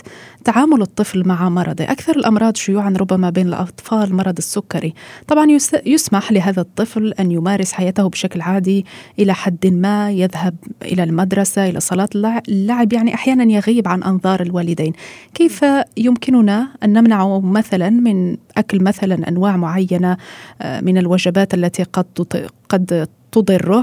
تعامل 0.44 0.82
الطفل 0.82 1.28
مع 1.28 1.48
مرضه. 1.48 1.84
أكثر 1.84 2.16
الأمراض 2.16 2.56
شيوعا 2.56 2.94
ربما 3.00 3.30
بين 3.30 3.48
الأطفال 3.48 4.14
مرض 4.14 4.36
السكري. 4.38 4.94
طبعا 5.28 5.46
يسمح 5.86 6.32
لهذا 6.32 6.60
الطفل 6.60 7.14
أن 7.20 7.30
يمارس 7.30 7.72
حياته 7.72 8.08
بشكل 8.08 8.40
عادي 8.40 8.86
إلى 9.18 9.34
حد 9.34 9.66
ما 9.66 10.10
يذهب 10.10 10.54
إلى 10.82 11.02
المدرسة 11.04 11.68
إلى 11.68 11.80
صلاة 11.80 12.08
اللعب 12.48 12.92
يعني 12.92 13.14
أحيانا 13.14 13.52
يغيب 13.52 13.88
عن 13.88 14.02
أنظار 14.02 14.42
الوالدين. 14.42 14.92
كيف 15.34 15.64
يمكننا 15.96 16.68
أن 16.84 16.92
نمنعه 16.92 17.40
مثلا 17.40 17.90
من 17.90 18.36
أكل 18.56 18.82
مثلا 18.82 19.28
أنواع 19.28 19.56
معينة 19.56 20.16
آه، 20.62 20.80
من 20.80 20.98
الوجبات 20.98 21.54
التي 21.54 21.82
قد 21.82 22.48
قد 22.68 23.08
تضره 23.34 23.80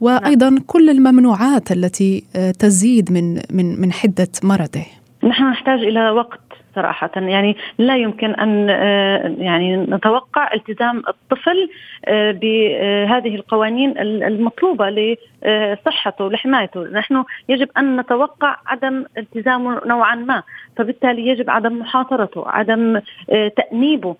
وأيضا 0.00 0.50
كل 0.66 0.90
الممنوعات 0.90 1.72
التي 1.72 2.12
تزيد 2.58 3.12
من 3.12 3.26
من 3.56 3.66
من 3.80 3.92
حدة 3.92 4.32
مرضه. 4.42 4.86
نحن 5.30 5.42
نحتاج 5.50 5.80
إلى 5.90 6.10
وقت 6.10 6.43
صراحة. 6.74 7.10
يعني 7.16 7.56
لا 7.78 7.96
يمكن 7.96 8.34
أن 8.34 8.70
آه، 8.70 9.34
يعني 9.38 9.76
نتوقع 9.76 10.54
التزام 10.54 11.02
الطفل 11.08 11.70
آه، 12.04 12.30
بهذه 12.30 13.34
القوانين 13.34 13.98
المطلوبة 13.98 14.90
لصحته 14.90 16.30
لحمايته. 16.30 16.84
نحن 16.84 17.24
يجب 17.48 17.68
أن 17.78 18.00
نتوقع 18.00 18.56
عدم 18.66 19.04
التزامه 19.18 19.80
نوعا 19.86 20.14
ما. 20.14 20.42
فبالتالي 20.76 21.26
يجب 21.26 21.50
عدم 21.50 21.78
محاصرته 21.78 22.48
عدم 22.48 23.00
آه، 23.30 23.48
تأنيبه. 23.48 24.16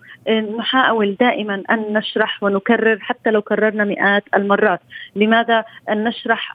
نحاول 0.58 1.16
دائما 1.20 1.62
أن 1.70 1.92
نشرح 1.92 2.42
ونكرر 2.42 2.98
حتى 3.00 3.30
لو 3.30 3.42
كررنا 3.42 3.84
مئات 3.84 4.24
المرات. 4.34 4.80
لماذا 5.16 5.64
أن 5.90 6.04
نشرح 6.04 6.52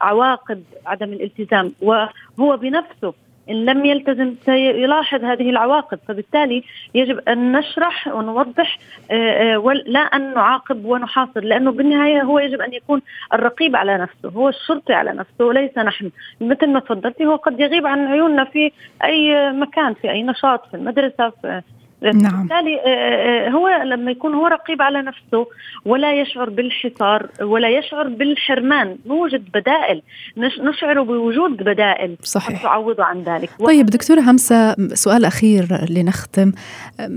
عواقب 0.00 0.62
عدم 0.86 1.12
الالتزام؟ 1.12 1.72
وهو 1.80 2.56
بنفسه 2.56 3.14
إن 3.50 3.64
لم 3.64 3.84
يلتزم 3.84 4.34
سيلاحظ 4.44 5.24
هذه 5.24 5.50
العواقب 5.50 5.98
فبالتالي 6.08 6.62
يجب 6.94 7.18
أن 7.28 7.52
نشرح 7.52 8.08
ونوضح 8.08 8.78
آه، 9.10 9.56
آه، 9.56 9.72
لا 9.86 10.00
أن 10.00 10.34
نعاقب 10.34 10.84
ونحاصر 10.84 11.40
لأنه 11.40 11.72
بالنهاية 11.72 12.22
هو 12.22 12.38
يجب 12.38 12.60
أن 12.60 12.72
يكون 12.72 13.02
الرقيب 13.32 13.76
على 13.76 13.98
نفسه 13.98 14.28
هو 14.28 14.48
الشرطي 14.48 14.92
على 14.92 15.12
نفسه 15.12 15.44
وليس 15.44 15.78
نحن. 15.78 16.10
مثل 16.40 16.66
ما 16.70 16.80
تفضلتي 16.80 17.26
هو 17.26 17.36
قد 17.36 17.60
يغيب 17.60 17.86
عن 17.86 18.06
عيوننا 18.06 18.44
في 18.44 18.72
أي 19.04 19.52
مكان 19.52 19.94
في 19.94 20.10
أي 20.10 20.22
نشاط 20.22 20.66
في 20.70 20.74
المدرسة 20.74 21.30
في 21.30 21.62
نعم. 22.02 22.40
بالتالي 22.40 22.80
آه، 22.80 23.46
آه، 23.46 23.48
هو 23.48 23.68
لما 23.68 24.10
يكون 24.10 24.34
هو 24.34 24.46
رقيب 24.46 24.82
على 24.82 25.02
نفسه 25.02 25.46
ولا 25.84 26.20
يشعر 26.20 26.50
بالحصار 26.50 27.28
ولا 27.40 27.68
يشعر 27.78 28.08
بالحرمان 28.08 28.96
نوجد 29.06 29.44
بدائل. 29.54 30.02
نشعر 30.36 31.02
بوجود 31.02 31.56
بدائل. 31.56 32.16
صحيح. 32.22 32.62
تعوض 32.62 33.00
عن 33.00 33.22
ذلك. 33.22 33.50
طيب 33.66 33.86
دكتورة 33.86 34.20
همسة 34.20 34.74
سؤال 34.94 35.24
أخير 35.24 35.66
لنختم. 35.90 36.52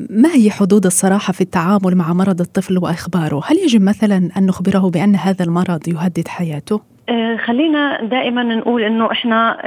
ما 0.09 0.35
هي 0.35 0.51
حدود 0.51 0.85
الصراحة 0.85 1.33
في 1.33 1.41
التعامل 1.41 1.95
مع 1.95 2.13
مرض 2.13 2.41
الطفل 2.41 2.77
وإخباره؟ 2.77 3.41
هل 3.45 3.57
يجب 3.57 3.81
مثلا 3.81 4.29
أن 4.37 4.45
نخبره 4.45 4.89
بأن 4.89 5.15
هذا 5.15 5.45
المرض 5.45 5.87
يهدد 5.87 6.27
حياته؟ 6.27 6.81
آه، 7.09 7.37
خلينا 7.37 8.03
دائما 8.03 8.43
نقول 8.43 8.83
إنه 8.83 9.11
إحنا 9.11 9.57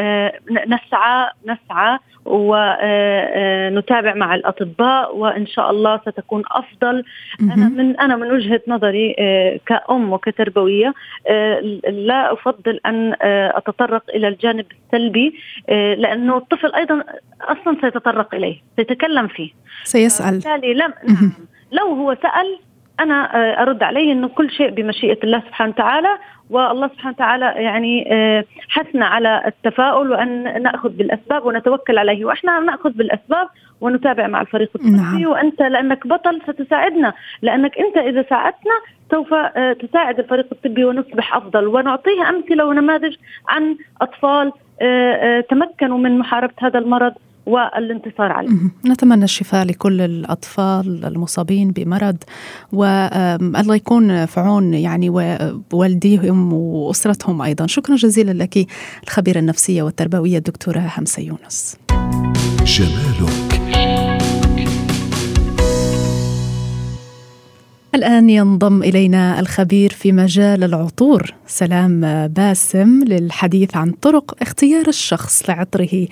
نسعى 0.51 1.31
نسعى 1.47 1.99
ونتابع 2.25 4.15
مع 4.15 4.35
الأطباء 4.35 5.17
وإن 5.17 5.47
شاء 5.47 5.71
الله 5.71 6.01
ستكون 6.07 6.43
أفضل. 6.51 7.05
أنا 7.41 7.69
من 7.69 8.01
أنا 8.01 8.17
من 8.17 8.33
وجهة 8.33 8.61
نظري 8.69 9.17
آه، 9.19 9.61
كأم 9.67 10.13
وكتربوية 10.13 10.95
آه، 11.29 11.61
لا 11.91 12.33
أفضل 12.33 12.81
أن 12.87 13.15
آه، 13.23 13.59
أتطرق 13.59 14.03
إلى 14.15 14.29
الجانب 14.29 14.67
السلبي 14.73 15.35
لأنه 15.69 16.37
الطفل 16.37 16.75
أيضا 16.75 17.05
أصلا 17.41 17.77
سيتطرق 17.81 18.35
إليه 18.35 18.57
سيتكلم 18.77 19.27
فيه. 19.27 19.51
سيسأل. 19.85 20.33
بالتالي 20.33 20.75
لم 20.75 20.93
نعم. 21.09 21.33
لو 21.73 21.87
هو 21.87 22.17
سأل 22.23 22.59
أنا 23.01 23.15
أرد 23.63 23.83
عليه 23.83 24.13
إنه 24.13 24.29
كل 24.29 24.51
شيء 24.51 24.71
بمشيئة 24.71 25.19
الله 25.25 25.41
سبحانه 25.41 25.71
وتعالى 25.71 26.19
والله 26.53 26.89
سبحانه 26.89 27.15
وتعالى 27.15 27.45
يعني 27.45 28.13
آه، 28.13 28.45
حثنا 28.69 29.07
على 29.07 29.43
التفاؤل 29.47 30.11
وأن 30.11 30.63
نأخذ 30.63 30.89
بالأسباب 30.89 31.47
ونتوكل 31.47 31.99
عليه. 31.99 32.25
وإحنا 32.25 32.61
نأخذ 32.61 32.91
بالأسباب 32.91 33.49
ونتابع 33.81 34.27
مع 34.27 34.41
الفريق 34.41 34.71
الطبي 34.75 34.91
نعم. 34.91 35.27
وأنت 35.27 35.63
لأنك 35.63 36.07
بطل 36.07 36.41
ستساعدنا. 36.43 37.13
لأنك 37.43 37.79
أنت 37.79 37.97
إذا 37.97 38.25
ساعدتنا 38.31 38.73
سوف 39.11 39.35
آه، 39.35 39.73
تساعد 39.73 40.19
الفريق 40.19 40.47
الطبي 40.53 40.85
ونصبح 40.85 41.37
أفضل. 41.37 41.67
ونعطيه 41.67 42.29
أمثلة 42.29 42.65
ونماذج 42.65 43.17
عن 43.49 43.77
أطفال 44.01 44.53
آه، 44.83 45.41
تمكنوا 45.41 45.99
من 45.99 46.19
محاربة 46.19 46.55
هذا 46.59 46.79
المرض. 46.79 47.15
والانتصار 47.47 48.33
عليه. 48.33 48.49
نتمنى 48.87 49.25
الشفاء 49.25 49.67
لكل 49.67 50.01
الأطفال 50.01 51.05
المصابين 51.05 51.71
بمرض 51.71 52.17
والله 52.73 53.75
يكون 53.75 54.27
في 54.27 54.41
عون 54.41 54.75
يعني 54.75 55.11
والديهم 55.73 56.53
وأسرتهم 56.53 57.43
أيضا. 57.43 57.67
شكرا 57.67 57.97
جزيلا 57.97 58.43
لك 58.43 58.67
الخبيرة 59.05 59.39
النفسية 59.39 59.83
والتربوية 59.83 60.39
الدكتورة 60.39 60.93
همسة 60.99 61.23
يونس. 61.23 61.77
جمالك 62.65 63.52
الآن 67.95 68.31
ينضم 68.31 68.83
إلينا 68.83 69.41
الخبير 69.41 69.93
في 69.93 70.13
مجال 70.13 70.65
العطور 70.65 71.35
سلام 71.47 72.01
باسم 72.27 73.05
للحديث 73.05 73.77
عن 73.77 73.91
طرق 73.91 74.37
اختيار 74.43 74.89
الشخص 74.89 75.43
لعطره 75.49 76.07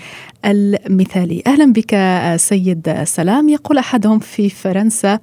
المثالي. 0.44 1.42
أهلا 1.46 1.72
بك 1.72 1.96
سيد 2.36 3.04
سلام. 3.04 3.48
يقول 3.48 3.78
أحدهم 3.78 4.18
في 4.18 4.48
فرنسا 4.48 5.18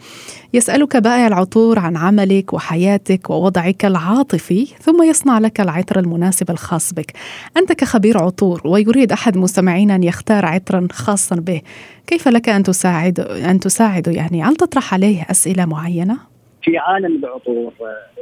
يسألك 0.54 0.98
بائع 0.98 1.28
العطور 1.28 1.80
عن 1.80 1.98
عملك 1.98 2.54
وحياتك 2.54 3.30
ووضعك 3.30 3.86
العاطفي 3.86 4.68
ثم 4.82 5.04
يصنع 5.04 5.40
لك 5.40 5.62
العطر 5.62 6.00
المناسب 6.00 6.52
الخاص 6.52 6.94
بك. 6.94 7.14
أنت 7.58 7.72
كخبير 7.72 8.24
عطور 8.24 8.62
ويريد 8.66 9.12
أحد 9.12 9.38
مستمعينا 9.38 9.96
أن 9.96 10.04
يختار 10.04 10.46
عطرا 10.46 10.88
خاصا 10.92 11.36
به 11.36 11.62
كيف 12.08 12.28
لك 12.28 12.50
أن 12.50 12.64
تساعد 12.64 13.20
أن 13.20 13.60
تساعده 13.60 14.12
يعني؟ 14.12 14.44
هل 14.44 14.56
تطرح 14.56 14.94
عليه 14.94 15.26
أسئلة 15.30 15.66
معينة؟ 15.66 16.37
في 16.68 16.78
عالم 16.78 17.16
العطور 17.16 17.74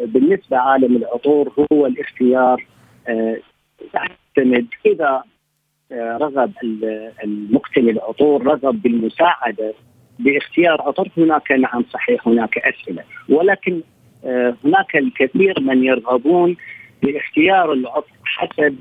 بالنسبة 0.06 0.58
عالم 0.58 0.96
العطور 0.96 1.68
هو 1.72 1.86
الاختيار 1.86 2.66
آه، 3.08 3.38
يعتمد 3.94 4.68
إذا 4.86 5.24
آه، 5.92 6.18
رغب 6.18 6.52
المقتني 7.24 7.92
العطور 7.92 8.48
رغب 8.48 8.82
بالمساعدة 8.82 9.74
باختيار 10.20 10.82
عطر 10.82 11.10
هناك 11.18 11.52
نعم 11.52 11.86
صحيح 11.94 12.28
هناك 12.28 12.58
أسئلة. 12.58 13.04
ولكن 13.30 13.82
آه، 14.26 14.56
هناك 14.66 14.96
الكثير 14.96 15.60
من 15.62 15.84
يرغبون 15.84 16.56
باختيار 17.04 17.74
العطر 17.74 18.12
حسب 18.24 18.76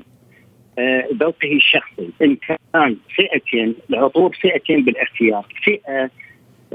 ذوقه 1.13 1.53
الشخصي. 1.55 2.09
إن 2.21 2.35
كان 2.35 2.97
فئتين 3.15 3.75
العطور 3.89 4.37
فئتين 4.41 4.85
بالاختيار. 4.85 5.45
فئة 5.63 6.09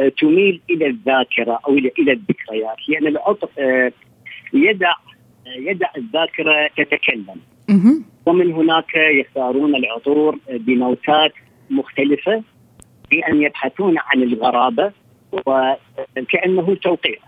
تميل 0.09 0.61
إلى 0.71 0.87
الذاكرة 0.87 1.61
أو 1.69 1.73
إلى 1.73 2.13
الذكريات 2.13 2.77
لأن 2.89 3.07
العطر 3.07 3.49
آه، 3.59 3.93
يدع 4.55 4.93
يدع 5.47 5.89
الذاكرة 5.97 6.71
تتكلم. 6.77 7.41
ومن 8.27 8.53
هناك 8.53 8.95
يختارون 8.95 9.75
العطور 9.77 10.39
بنوتات 10.51 11.33
مختلفة 11.71 12.43
بان 13.11 13.43
يبحثون 13.43 13.95
عن 13.99 14.23
الغرابة 14.23 14.93
وكأنه 15.33 16.75
توقيع. 16.75 17.19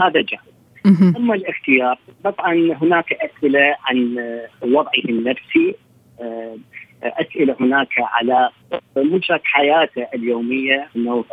هذا 0.00 0.20
جانب. 0.20 1.16
أما 1.16 1.34
الاختيار 1.34 1.98
طبعا 2.24 2.54
هناك 2.82 3.12
أسئلة 3.12 3.76
عن 3.84 4.16
وضعه 4.62 5.04
النفسي 5.08 5.74
آه، 6.20 6.56
أسئلة 7.02 7.56
هناك 7.60 7.88
على 7.98 8.50
مجرى 8.96 9.40
حياته 9.44 10.06
اليومية 10.14 10.88
إنه 10.96 11.24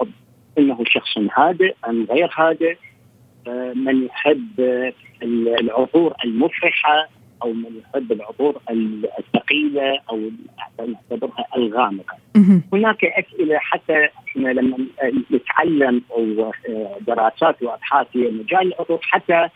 إنه 0.57 0.83
شخص 0.87 1.17
هادئ 1.37 1.73
أم 1.89 2.07
غير 2.09 2.29
هادئ 2.37 2.75
آه، 3.47 3.73
من 3.73 4.05
يحب 4.05 4.49
العطور 5.61 6.13
المفرحة 6.25 7.09
أو 7.43 7.53
من 7.53 7.81
يحب 7.81 8.11
العطور 8.11 8.61
الثقيلة 9.19 9.99
أو 10.09 10.29
نعتبرها 10.79 11.45
الغامقة. 11.57 12.17
هناك 12.73 13.05
أسئلة 13.05 13.57
حتى 13.57 14.09
إحنا 14.27 14.49
لما 14.49 14.77
نتعلم 15.31 16.01
أو 16.11 16.51
آه، 16.69 16.97
دراسات 17.07 17.63
وأبحاث 17.63 18.07
في 18.07 18.17
مجال 18.17 18.67
العطور 18.67 18.99
حتى 19.01 19.49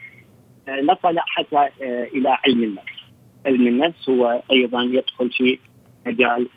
آه، 0.67 0.81
نصل 0.81 1.19
حتى 1.19 1.67
إلى 2.15 2.37
علم 2.45 2.63
النفس. 2.63 2.99
علم 3.45 3.67
النفس 3.67 4.09
هو 4.09 4.41
أيضا 4.51 4.83
يدخل 4.83 5.29
في 5.31 5.59
مجال 6.05 6.47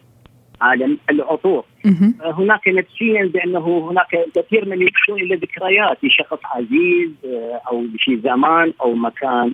عالم 0.63 0.99
العطور. 1.11 1.65
آه، 1.87 2.33
هناك 2.33 2.69
نفسيا 2.69 3.31
بأنه 3.35 3.91
هناك 3.91 4.13
كثير 4.35 4.69
من 4.69 4.83
يكشفون 4.83 5.21
إلى 5.21 5.35
ذكريات 5.35 5.99
لشخص 6.05 6.39
عزيز 6.45 7.11
آه، 7.25 7.61
أو 7.69 7.87
في 7.99 8.21
زمان 8.25 8.73
أو 8.81 8.95
مكان 8.95 9.53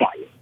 معين. 0.00 0.32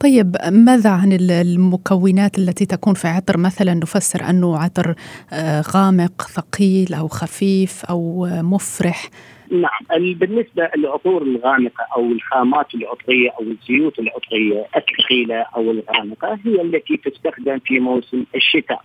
طيب 0.00 0.36
ماذا 0.52 0.90
عن 0.90 1.12
المكونات 1.30 2.38
التي 2.38 2.66
تكون 2.66 2.94
في 2.94 3.08
عطر؟ 3.08 3.38
مثلا 3.38 3.74
نفسر 3.74 4.30
أنه 4.30 4.58
عطر 4.58 4.94
آه، 5.32 5.62
غامق 5.74 6.22
ثقيل 6.22 6.94
أو 6.94 7.08
خفيف 7.08 7.84
أو 7.84 8.26
مفرح. 8.42 9.10
نعم 9.50 10.14
بالنسبة 10.14 10.70
للعطور 10.76 11.22
الغامقة 11.22 11.86
أو 11.96 12.02
الخامات 12.12 12.74
العطرية 12.74 13.30
أو 13.30 13.42
الزيوت 13.42 13.98
العطرية 13.98 14.66
الثقيلة 14.76 15.46
أو 15.56 15.70
الغامقة 15.70 16.38
هي 16.44 16.62
التي 16.62 16.96
تستخدم 16.96 17.58
في 17.58 17.78
موسم 17.78 18.24
الشتاء. 18.34 18.82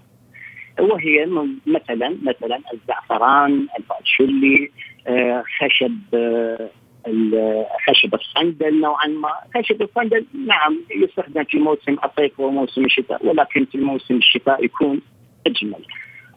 وهي 0.80 1.26
مثلا 1.66 2.18
مثلا 2.24 2.60
الزعفران 2.74 3.68
الباتشولي 3.80 4.72
آه، 5.08 5.44
خشب 5.60 5.98
آه، 6.14 6.70
خشب 7.88 8.16
الصندل 8.16 8.82
نوعا 8.82 9.08
ما. 9.08 9.30
خشب 9.56 9.82
الصندل 9.82 10.26
نعم 10.48 10.78
يستخدم 10.96 11.44
في 11.44 11.58
موسم 11.58 11.98
الصيف 12.04 12.40
وموسم 12.40 12.86
الشتاء 12.86 13.26
ولكن 13.26 13.66
في 13.66 13.78
موسم 13.78 14.16
الشتاء 14.16 14.66
يكون 14.66 15.02
أجمل. 15.48 15.86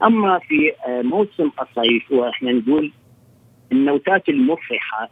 أما 0.03 0.38
في 0.38 0.73
موسم 0.87 1.51
الصيف 1.62 2.12
وإحنا 2.12 2.53
نقول 2.53 2.92
النوتات 3.73 4.29
المفرحة 4.29 5.09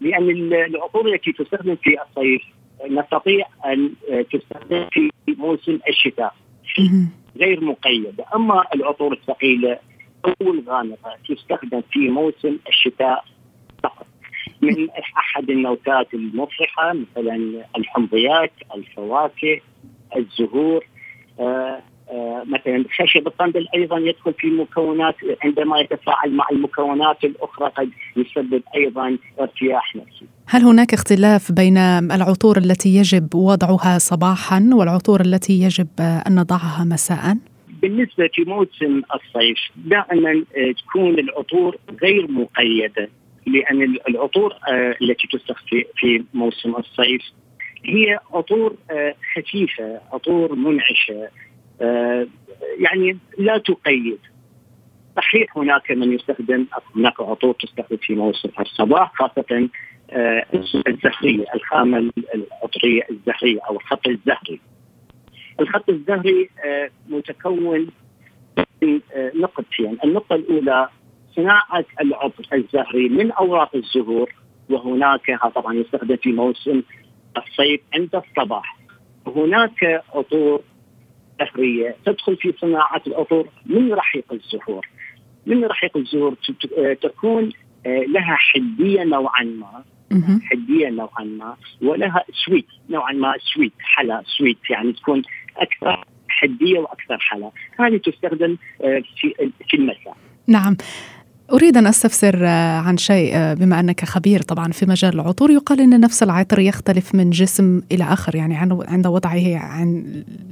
لأن 0.00 0.52
العطور 0.52 1.14
التي 1.14 1.32
تستخدم 1.32 1.76
في 1.76 1.96
الصيف 2.02 2.42
نستطيع 2.90 3.46
أن 3.66 3.90
تستخدم 4.32 4.88
في 4.92 5.10
موسم 5.38 5.78
الشتاء. 5.88 6.34
غير 7.38 7.64
مقيده، 7.64 8.24
أما 8.34 8.64
العطور 8.74 9.12
الثقيلة 9.12 9.78
أو 10.24 10.52
الغامقه 10.52 11.16
تستخدم 11.28 11.80
في 11.92 12.08
موسم 12.08 12.58
الشتاء 12.68 13.24
فقط. 13.82 14.06
من 14.62 14.90
أحد 14.90 15.50
النوتات 15.50 16.14
المفرحه 16.14 16.92
مثلا 16.92 17.64
الحمضيات، 17.76 18.52
الفواكه، 18.74 19.60
الزهور، 20.16 20.84
آه 21.40 21.82
آه، 22.10 22.42
مثلا 22.46 22.84
خشب 22.98 23.26
الصندل 23.26 23.68
أيضا 23.74 23.98
يدخل 23.98 24.32
في 24.32 24.46
مكونات 24.46 25.14
عندما 25.44 25.80
يتفاعل 25.80 26.32
مع 26.32 26.46
المكونات 26.52 27.24
الأخرى 27.24 27.68
قد 27.68 27.90
يسبب 28.16 28.62
أيضا 28.74 29.18
ارتياح 29.40 29.96
نفسي. 29.96 30.26
هل 30.50 30.62
هناك 30.62 30.94
اختلاف 30.94 31.52
بين 31.52 31.78
العطور 32.12 32.56
التي 32.58 32.88
يجب 32.88 33.34
وضعها 33.34 33.98
صباحا 33.98 34.70
والعطور 34.72 35.20
التي 35.20 35.52
يجب 35.52 35.88
أن 36.00 36.34
نضعها 36.34 36.84
مساء؟ 36.84 37.36
بالنسبة 37.82 38.30
لموسم 38.38 39.02
الصيف 39.14 39.58
دائما 39.76 40.44
آه، 40.56 40.72
تكون 40.72 41.18
العطور 41.18 41.76
غير 42.02 42.30
مقيدة 42.30 43.08
لأن 43.46 43.96
العطور 44.08 44.52
آه، 44.52 44.96
التي 45.02 45.28
تستخدم 45.32 45.82
في 45.96 46.24
موسم 46.34 46.76
الصيف 46.76 47.22
هي 47.84 48.18
عطور 48.32 48.76
خفيفة، 49.34 50.00
عطور 50.12 50.54
منعشة، 50.54 51.28
آه، 51.80 52.26
يعني 52.78 53.18
لا 53.38 53.58
تقيد 53.58 54.18
صحيح 55.16 55.58
هناك 55.58 55.90
من 55.90 56.12
يستخدم 56.12 56.66
هناك 56.96 57.20
عطور 57.20 57.54
تستخدم 57.54 57.96
في 57.96 58.14
موسم 58.14 58.48
الصباح 58.60 59.12
خاصة 59.14 59.44
آه، 59.52 59.68
الزهرية 60.12 61.44
الخامة 61.54 62.10
العطرية 62.34 63.02
الزهرية 63.10 63.60
أو 63.68 63.76
الخط 63.76 64.08
الزهري. 64.08 64.60
الخط 65.60 65.88
الزهري 65.90 66.50
آه، 66.64 66.90
متكون 67.08 67.62
من 68.82 69.00
نقطتين، 69.34 69.98
النقطة 70.04 70.34
الأولى 70.34 70.88
صناعة 71.36 71.84
العطر 72.00 72.46
الزهري 72.52 73.08
من 73.08 73.32
أوراق 73.32 73.76
الزهور 73.76 74.32
وهناك 74.70 75.40
طبعا 75.54 75.74
يستخدم 75.74 76.16
في 76.16 76.32
موسم 76.32 76.82
الصيف 77.36 77.80
عند 77.94 78.14
الصباح. 78.14 78.76
هناك 79.26 80.04
عطور 80.14 80.62
الزهريه 81.40 81.96
تدخل 82.06 82.36
في 82.36 82.54
صناعة 82.60 83.02
العطور 83.06 83.48
من 83.66 83.92
رحيق 83.92 84.32
الزهور. 84.32 84.88
من 85.46 85.64
رحيق 85.64 85.96
الزهور 85.96 86.34
آه، 86.78 86.92
تكون 86.92 87.52
آه، 87.86 88.00
لها 88.00 88.36
حديه 88.36 89.04
نوعا 89.04 89.44
ما 89.44 89.84
حدية 90.42 90.88
نوعا 90.88 91.24
ما 91.24 91.56
ولها 91.82 92.24
sweet 92.46 92.66
نوعا 92.90 93.12
ما 93.12 93.34
sweet 93.54 93.72
حلا 93.80 94.22
sweet 94.38 94.58
يعني 94.70 94.92
تكون 94.92 95.22
أكثر 95.56 96.04
حدية 96.28 96.78
وأكثر 96.78 97.18
حلا. 97.18 97.50
هذه 97.80 97.96
تستخدم 97.96 98.56
آه، 98.84 99.02
في 99.20 99.50
في 99.68 99.76
المساء. 99.76 100.16
نعم. 100.46 100.76
أريد 101.52 101.76
أن 101.76 101.86
أستفسر 101.86 102.46
آه، 102.46 102.78
عن 102.78 102.96
شيء 102.96 103.30
آه، 103.34 103.54
بما 103.54 103.80
أنك 103.80 104.04
خبير 104.04 104.42
طبعا 104.42 104.72
في 104.72 104.86
مجال 104.86 105.14
العطور. 105.14 105.50
يقال 105.50 105.80
أن 105.80 106.00
نفس 106.00 106.22
العطر 106.22 106.58
يختلف 106.58 107.14
من 107.14 107.30
جسم 107.30 107.82
إلى 107.92 108.04
آخر 108.04 108.34
يعني 108.34 108.56
عند 108.88 109.06
وضعه 109.06 109.58
عن 109.58 110.04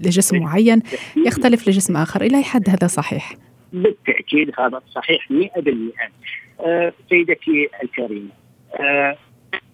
لجسم 0.05 0.39
معين 0.39 0.83
يختلف 1.27 1.69
لجسم 1.69 1.97
آخر. 1.97 2.23
إلى 2.23 2.37
أي 2.37 2.45
حد 2.45 2.71
هذا 2.71 2.87
صحيح؟ 2.87 3.33
بالتأكيد 3.73 4.51
هذا 4.59 4.81
صحيح 4.95 5.29
100% 5.31 6.11
آه 6.61 6.93
سيدتي 7.11 7.69
الكريمة 7.83 8.31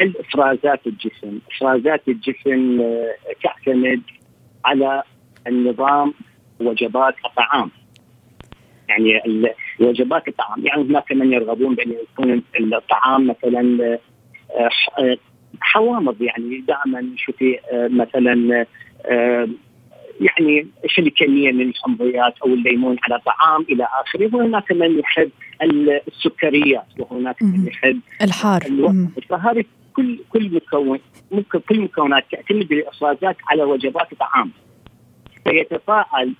الإفرازات 0.01 0.87
الجسم. 0.87 1.38
إفرازات 1.51 2.09
الجسم 2.09 2.81
آه 2.81 3.14
تعتمد 3.42 4.03
على 4.64 5.03
النظام 5.47 6.14
وجبات 6.61 7.14
الطعام. 7.25 7.71
يعني 8.88 9.21
وجبات 9.81 10.29
الطعام. 10.29 10.66
يعني 10.66 10.83
هناك 10.83 11.12
من 11.12 11.33
يرغبون 11.33 11.75
بأن 11.75 11.92
يكون 11.92 12.42
الطعام 12.75 13.27
مثلا 13.27 13.99
آه، 14.57 15.16
حوامض. 15.61 16.23
يعني 16.23 16.61
دائما 16.61 17.14
شوفي 17.16 17.59
آه، 17.73 17.88
مثلا 17.88 18.66
آه، 19.07 19.49
يعني 20.20 20.66
إيش 20.85 20.98
الكميه 20.98 21.53
من 21.53 21.68
الحمضيات 21.68 22.35
أو 22.38 22.46
الليمون 22.46 22.96
على 23.03 23.20
طعام 23.27 23.62
إلى 23.62 23.87
آخره 24.01 24.37
وهناك 24.37 24.72
من 24.72 24.98
يحب 24.98 25.31
السكريات 26.09 26.87
وهناك 26.98 27.42
من 27.42 27.66
يحب 27.66 28.01
الحار. 28.22 28.61
فهذه 29.29 29.64
كل 29.96 30.18
كل 30.29 30.55
مكون 30.55 30.98
ممكن 31.31 31.59
كل 31.59 31.81
مكونات 31.81 32.25
تعتمد 32.33 32.68
بالافرازات 32.68 33.37
على 33.48 33.62
وجبات 33.62 34.12
الطعام 34.12 34.51
فيتفاعل 35.44 36.35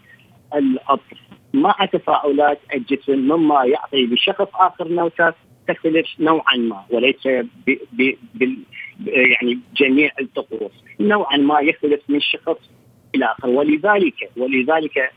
العطر 0.55 1.17
مع 1.55 1.89
تفاعلات 1.93 2.61
الجسم 2.75 3.19
مما 3.19 3.65
يعطي 3.65 4.07
لشخص 4.07 4.49
آخر 4.55 4.89
نوتات 4.89 5.35
تختلف 5.69 6.07
نوعا 6.21 6.57
ما 6.57 6.85
وليس 6.91 7.27
ب 7.67 7.77
ب 7.93 8.15
ب 8.35 8.59
يعني 9.07 9.59
جميع 9.77 10.11
الطقوس. 10.21 10.73
نوعا 11.01 11.37
ما 11.37 11.61
يختلف 11.61 12.01
من 12.09 12.21
شخص 12.21 12.71
إلى 13.15 13.25
آخر. 13.25 13.49
ولذلك 13.49 14.31
ولذلك 14.37 15.13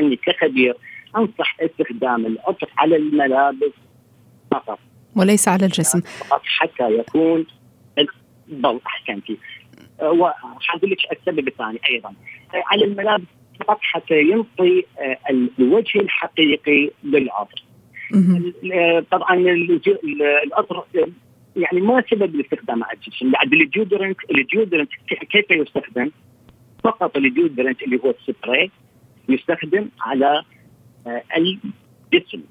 اني 0.00 0.16
كخبير 0.16 0.74
أنصح 1.16 1.56
استخدام 1.60 2.26
العطر 2.26 2.68
على 2.78 2.96
الملابس 2.96 3.72
فقط. 4.50 4.78
وليس 5.16 5.48
على 5.48 5.64
الجسم. 5.64 6.00
فقط 6.00 6.42
حتى 6.44 6.98
يكون 6.98 7.46
بالضبط 8.48 8.82
احسنتي 8.86 9.38
وحاقول 10.02 10.90
لك 10.90 10.98
السبب 11.12 11.48
الثاني 11.48 11.80
أيضا. 11.90 12.12
على 12.54 12.84
الملابس 12.84 13.24
فقط 13.60 13.78
حتى 13.80 14.20
ينطي 14.20 14.84
آه، 14.98 15.18
الوجه 15.58 16.00
الحقيقي 16.00 16.90
للعطر. 17.04 17.62
آه، 18.74 19.04
طبعا 19.10 19.34
العطر 19.34 20.84
يعني 21.56 21.80
ما 21.80 22.02
سبب 22.10 22.34
الاستخدام 22.34 22.84
على 22.84 22.96
الجسم. 22.96 23.30
بعد 23.30 23.52
ال 23.52 23.58
deodorant 23.58 24.16
ال 24.30 24.36
deodorant 24.36 24.90
كيف 25.30 25.50
يستخدم؟ 25.50 26.10
فقط 26.84 27.16
ال 27.16 27.23
deodorant 27.23 27.82
اللي 27.82 28.00
هو 28.04 28.10
السبراي 28.10 28.70
يستخدم 29.28 29.88
على 30.00 30.42
آه، 31.06 31.22
الجسم 31.36 32.42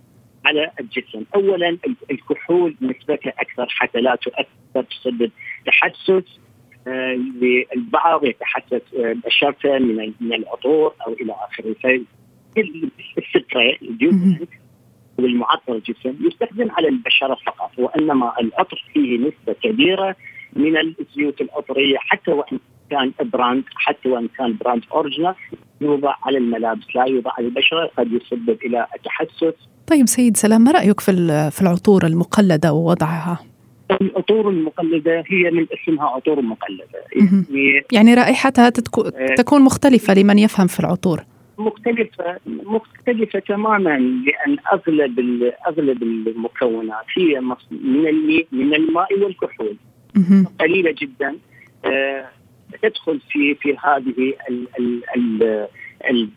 على 0.45 0.71
الجسم. 0.79 1.23
اولا 1.35 1.77
الكحول 2.11 2.75
نسبتها 2.81 3.33
أكثر 3.39 3.67
حتى 3.69 4.01
لا 4.01 4.15
تؤثر 4.15 4.83
تسبب 4.89 5.31
تحسس 5.65 6.39
للبعض 7.41 8.25
يتحسس 8.25 8.81
بشرته 9.25 9.79
من 9.79 10.13
من 10.19 10.33
العطور 10.33 10.93
أو 11.07 11.13
إلى 11.13 11.33
آخره. 11.33 12.05
السبراي 13.17 13.79
والمعطر 15.19 15.75
الجسم 15.75 16.27
يستخدم 16.27 16.71
على 16.71 16.87
البشرة 16.87 17.37
فقط 17.45 17.71
وإنما 17.77 18.33
العطر 18.39 18.85
فيه 18.93 19.17
نسبة 19.17 19.53
كبيرة 19.63 20.15
من 20.53 20.77
الزيوت 20.77 21.41
العطرية 21.41 21.97
حتى 21.97 22.31
وإن 22.31 22.59
كان 22.89 23.11
brand 23.21 23.63
حتى 23.75 24.09
وإن 24.09 24.27
كان 24.37 24.57
brand 24.61 24.83
original 24.91 25.35
يوضع 25.81 26.15
على 26.23 26.37
الملابس 26.37 26.95
لا 26.95 27.05
يوضع 27.05 27.31
على 27.37 27.47
البشرة 27.47 27.91
قد 27.97 28.11
يسبب 28.11 28.57
إلى 28.65 28.87
التحسس 28.95 29.67
طيب 29.87 30.07
سيد 30.07 30.37
سلام 30.37 30.61
ما 30.61 30.71
رأيك 30.71 30.99
في 30.99 31.11
في 31.51 31.61
العطور 31.61 32.05
المقلدة 32.05 32.73
ووضعها؟ 32.73 33.39
العطور 34.01 34.49
المقلدة 34.49 35.23
هي 35.27 35.51
من 35.51 35.67
اسمها 35.73 36.05
عطور 36.05 36.41
مقلدة. 36.41 36.85
يعني, 37.15 37.83
يعني 37.91 38.13
رائحتها 38.13 38.69
تتكو 38.69 39.01
آه. 39.01 39.35
تكون 39.35 39.61
مختلفة 39.61 40.13
لمن 40.13 40.39
يفهم 40.39 40.67
في 40.67 40.79
العطور. 40.79 41.23
مختلفة 41.57 42.37
مختلفة 42.45 43.39
تماما 43.39 43.99
لأن 43.99 44.57
أغلب 44.73 45.19
أغلب 45.67 46.03
المكونات 46.03 47.05
هي 47.17 47.39
من 47.39 48.45
من 48.51 48.75
الماء 48.75 49.19
والكحول. 49.19 49.75
قليلة 50.59 50.95
جدا. 51.01 51.35
آه، 51.85 52.25
تدخل 52.81 53.19
في 53.29 53.55
في 53.55 53.77
هذه 53.83 54.33
ال 54.49 54.67
ال 54.79 55.67
ال 56.09 56.29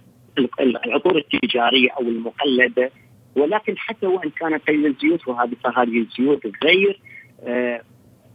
العطور 0.60 1.16
التجارية 1.16 1.90
أو 1.90 2.02
المقلدة. 2.02 2.90
ولكن 3.36 3.78
حتى 3.78 4.06
وإن 4.06 4.30
كانت 4.30 4.68
قليله 4.68 4.88
الزيوت 4.88 5.28
وهذه 5.28 5.56
فهذه 5.64 5.98
الزيوت 5.98 6.40
غير 6.64 7.00
آه، 7.42 7.82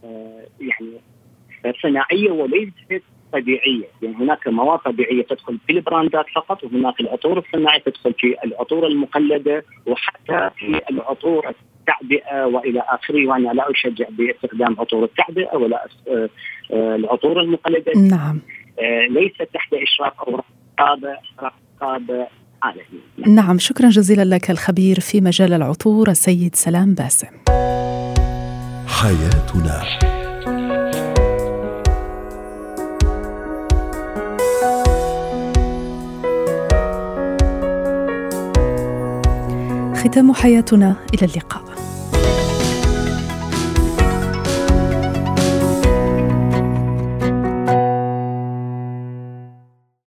آه، 0.04 0.46
يعني 0.60 1.00
صناعية 1.82 2.30
وليست 2.30 3.02
طبيعية، 3.40 3.84
يعني 4.02 4.16
هناك 4.16 4.48
مواد 4.48 4.78
طبيعية 4.78 5.22
تدخل 5.22 5.58
في 5.66 5.72
البراندات 5.72 6.24
فقط 6.34 6.64
وهناك 6.64 7.00
العطور 7.00 7.38
الصناعية 7.38 7.80
تدخل 7.80 8.12
في 8.12 8.36
العطور 8.44 8.86
المقلدة 8.86 9.64
وحتى 9.86 10.50
في 10.58 10.80
العطور 10.90 11.48
التعبئة 11.48 12.44
وإلى 12.46 12.80
آخره. 12.80 13.26
وأنا 13.26 13.52
لا 13.52 13.70
أشجع 13.70 14.06
باستخدام 14.10 14.76
عطور 14.80 15.04
التعبئة 15.04 15.56
ولا 15.56 15.86
العطور 16.72 17.40
المقلدة. 17.40 17.92
نعم. 17.96 18.40
ليست 19.10 19.48
تحت 19.54 19.74
إشراف 19.74 20.12
أو 20.20 20.42
رقابة 20.78 21.18
رقابة 21.42 22.26
عالمية. 22.62 23.34
نعم. 23.36 23.58
شكرا 23.58 23.88
جزيلا 23.88 24.34
لك 24.34 24.50
الخبير 24.50 25.00
في 25.00 25.20
مجال 25.20 25.52
العطور 25.52 26.08
السيد 26.08 26.54
سلام 26.54 26.94
باسم. 26.94 27.26
حياتنا. 28.88 30.15
ختام 40.06 40.32
حياتنا 40.32 40.96
إلى 41.14 41.26
اللقاء. 41.26 41.65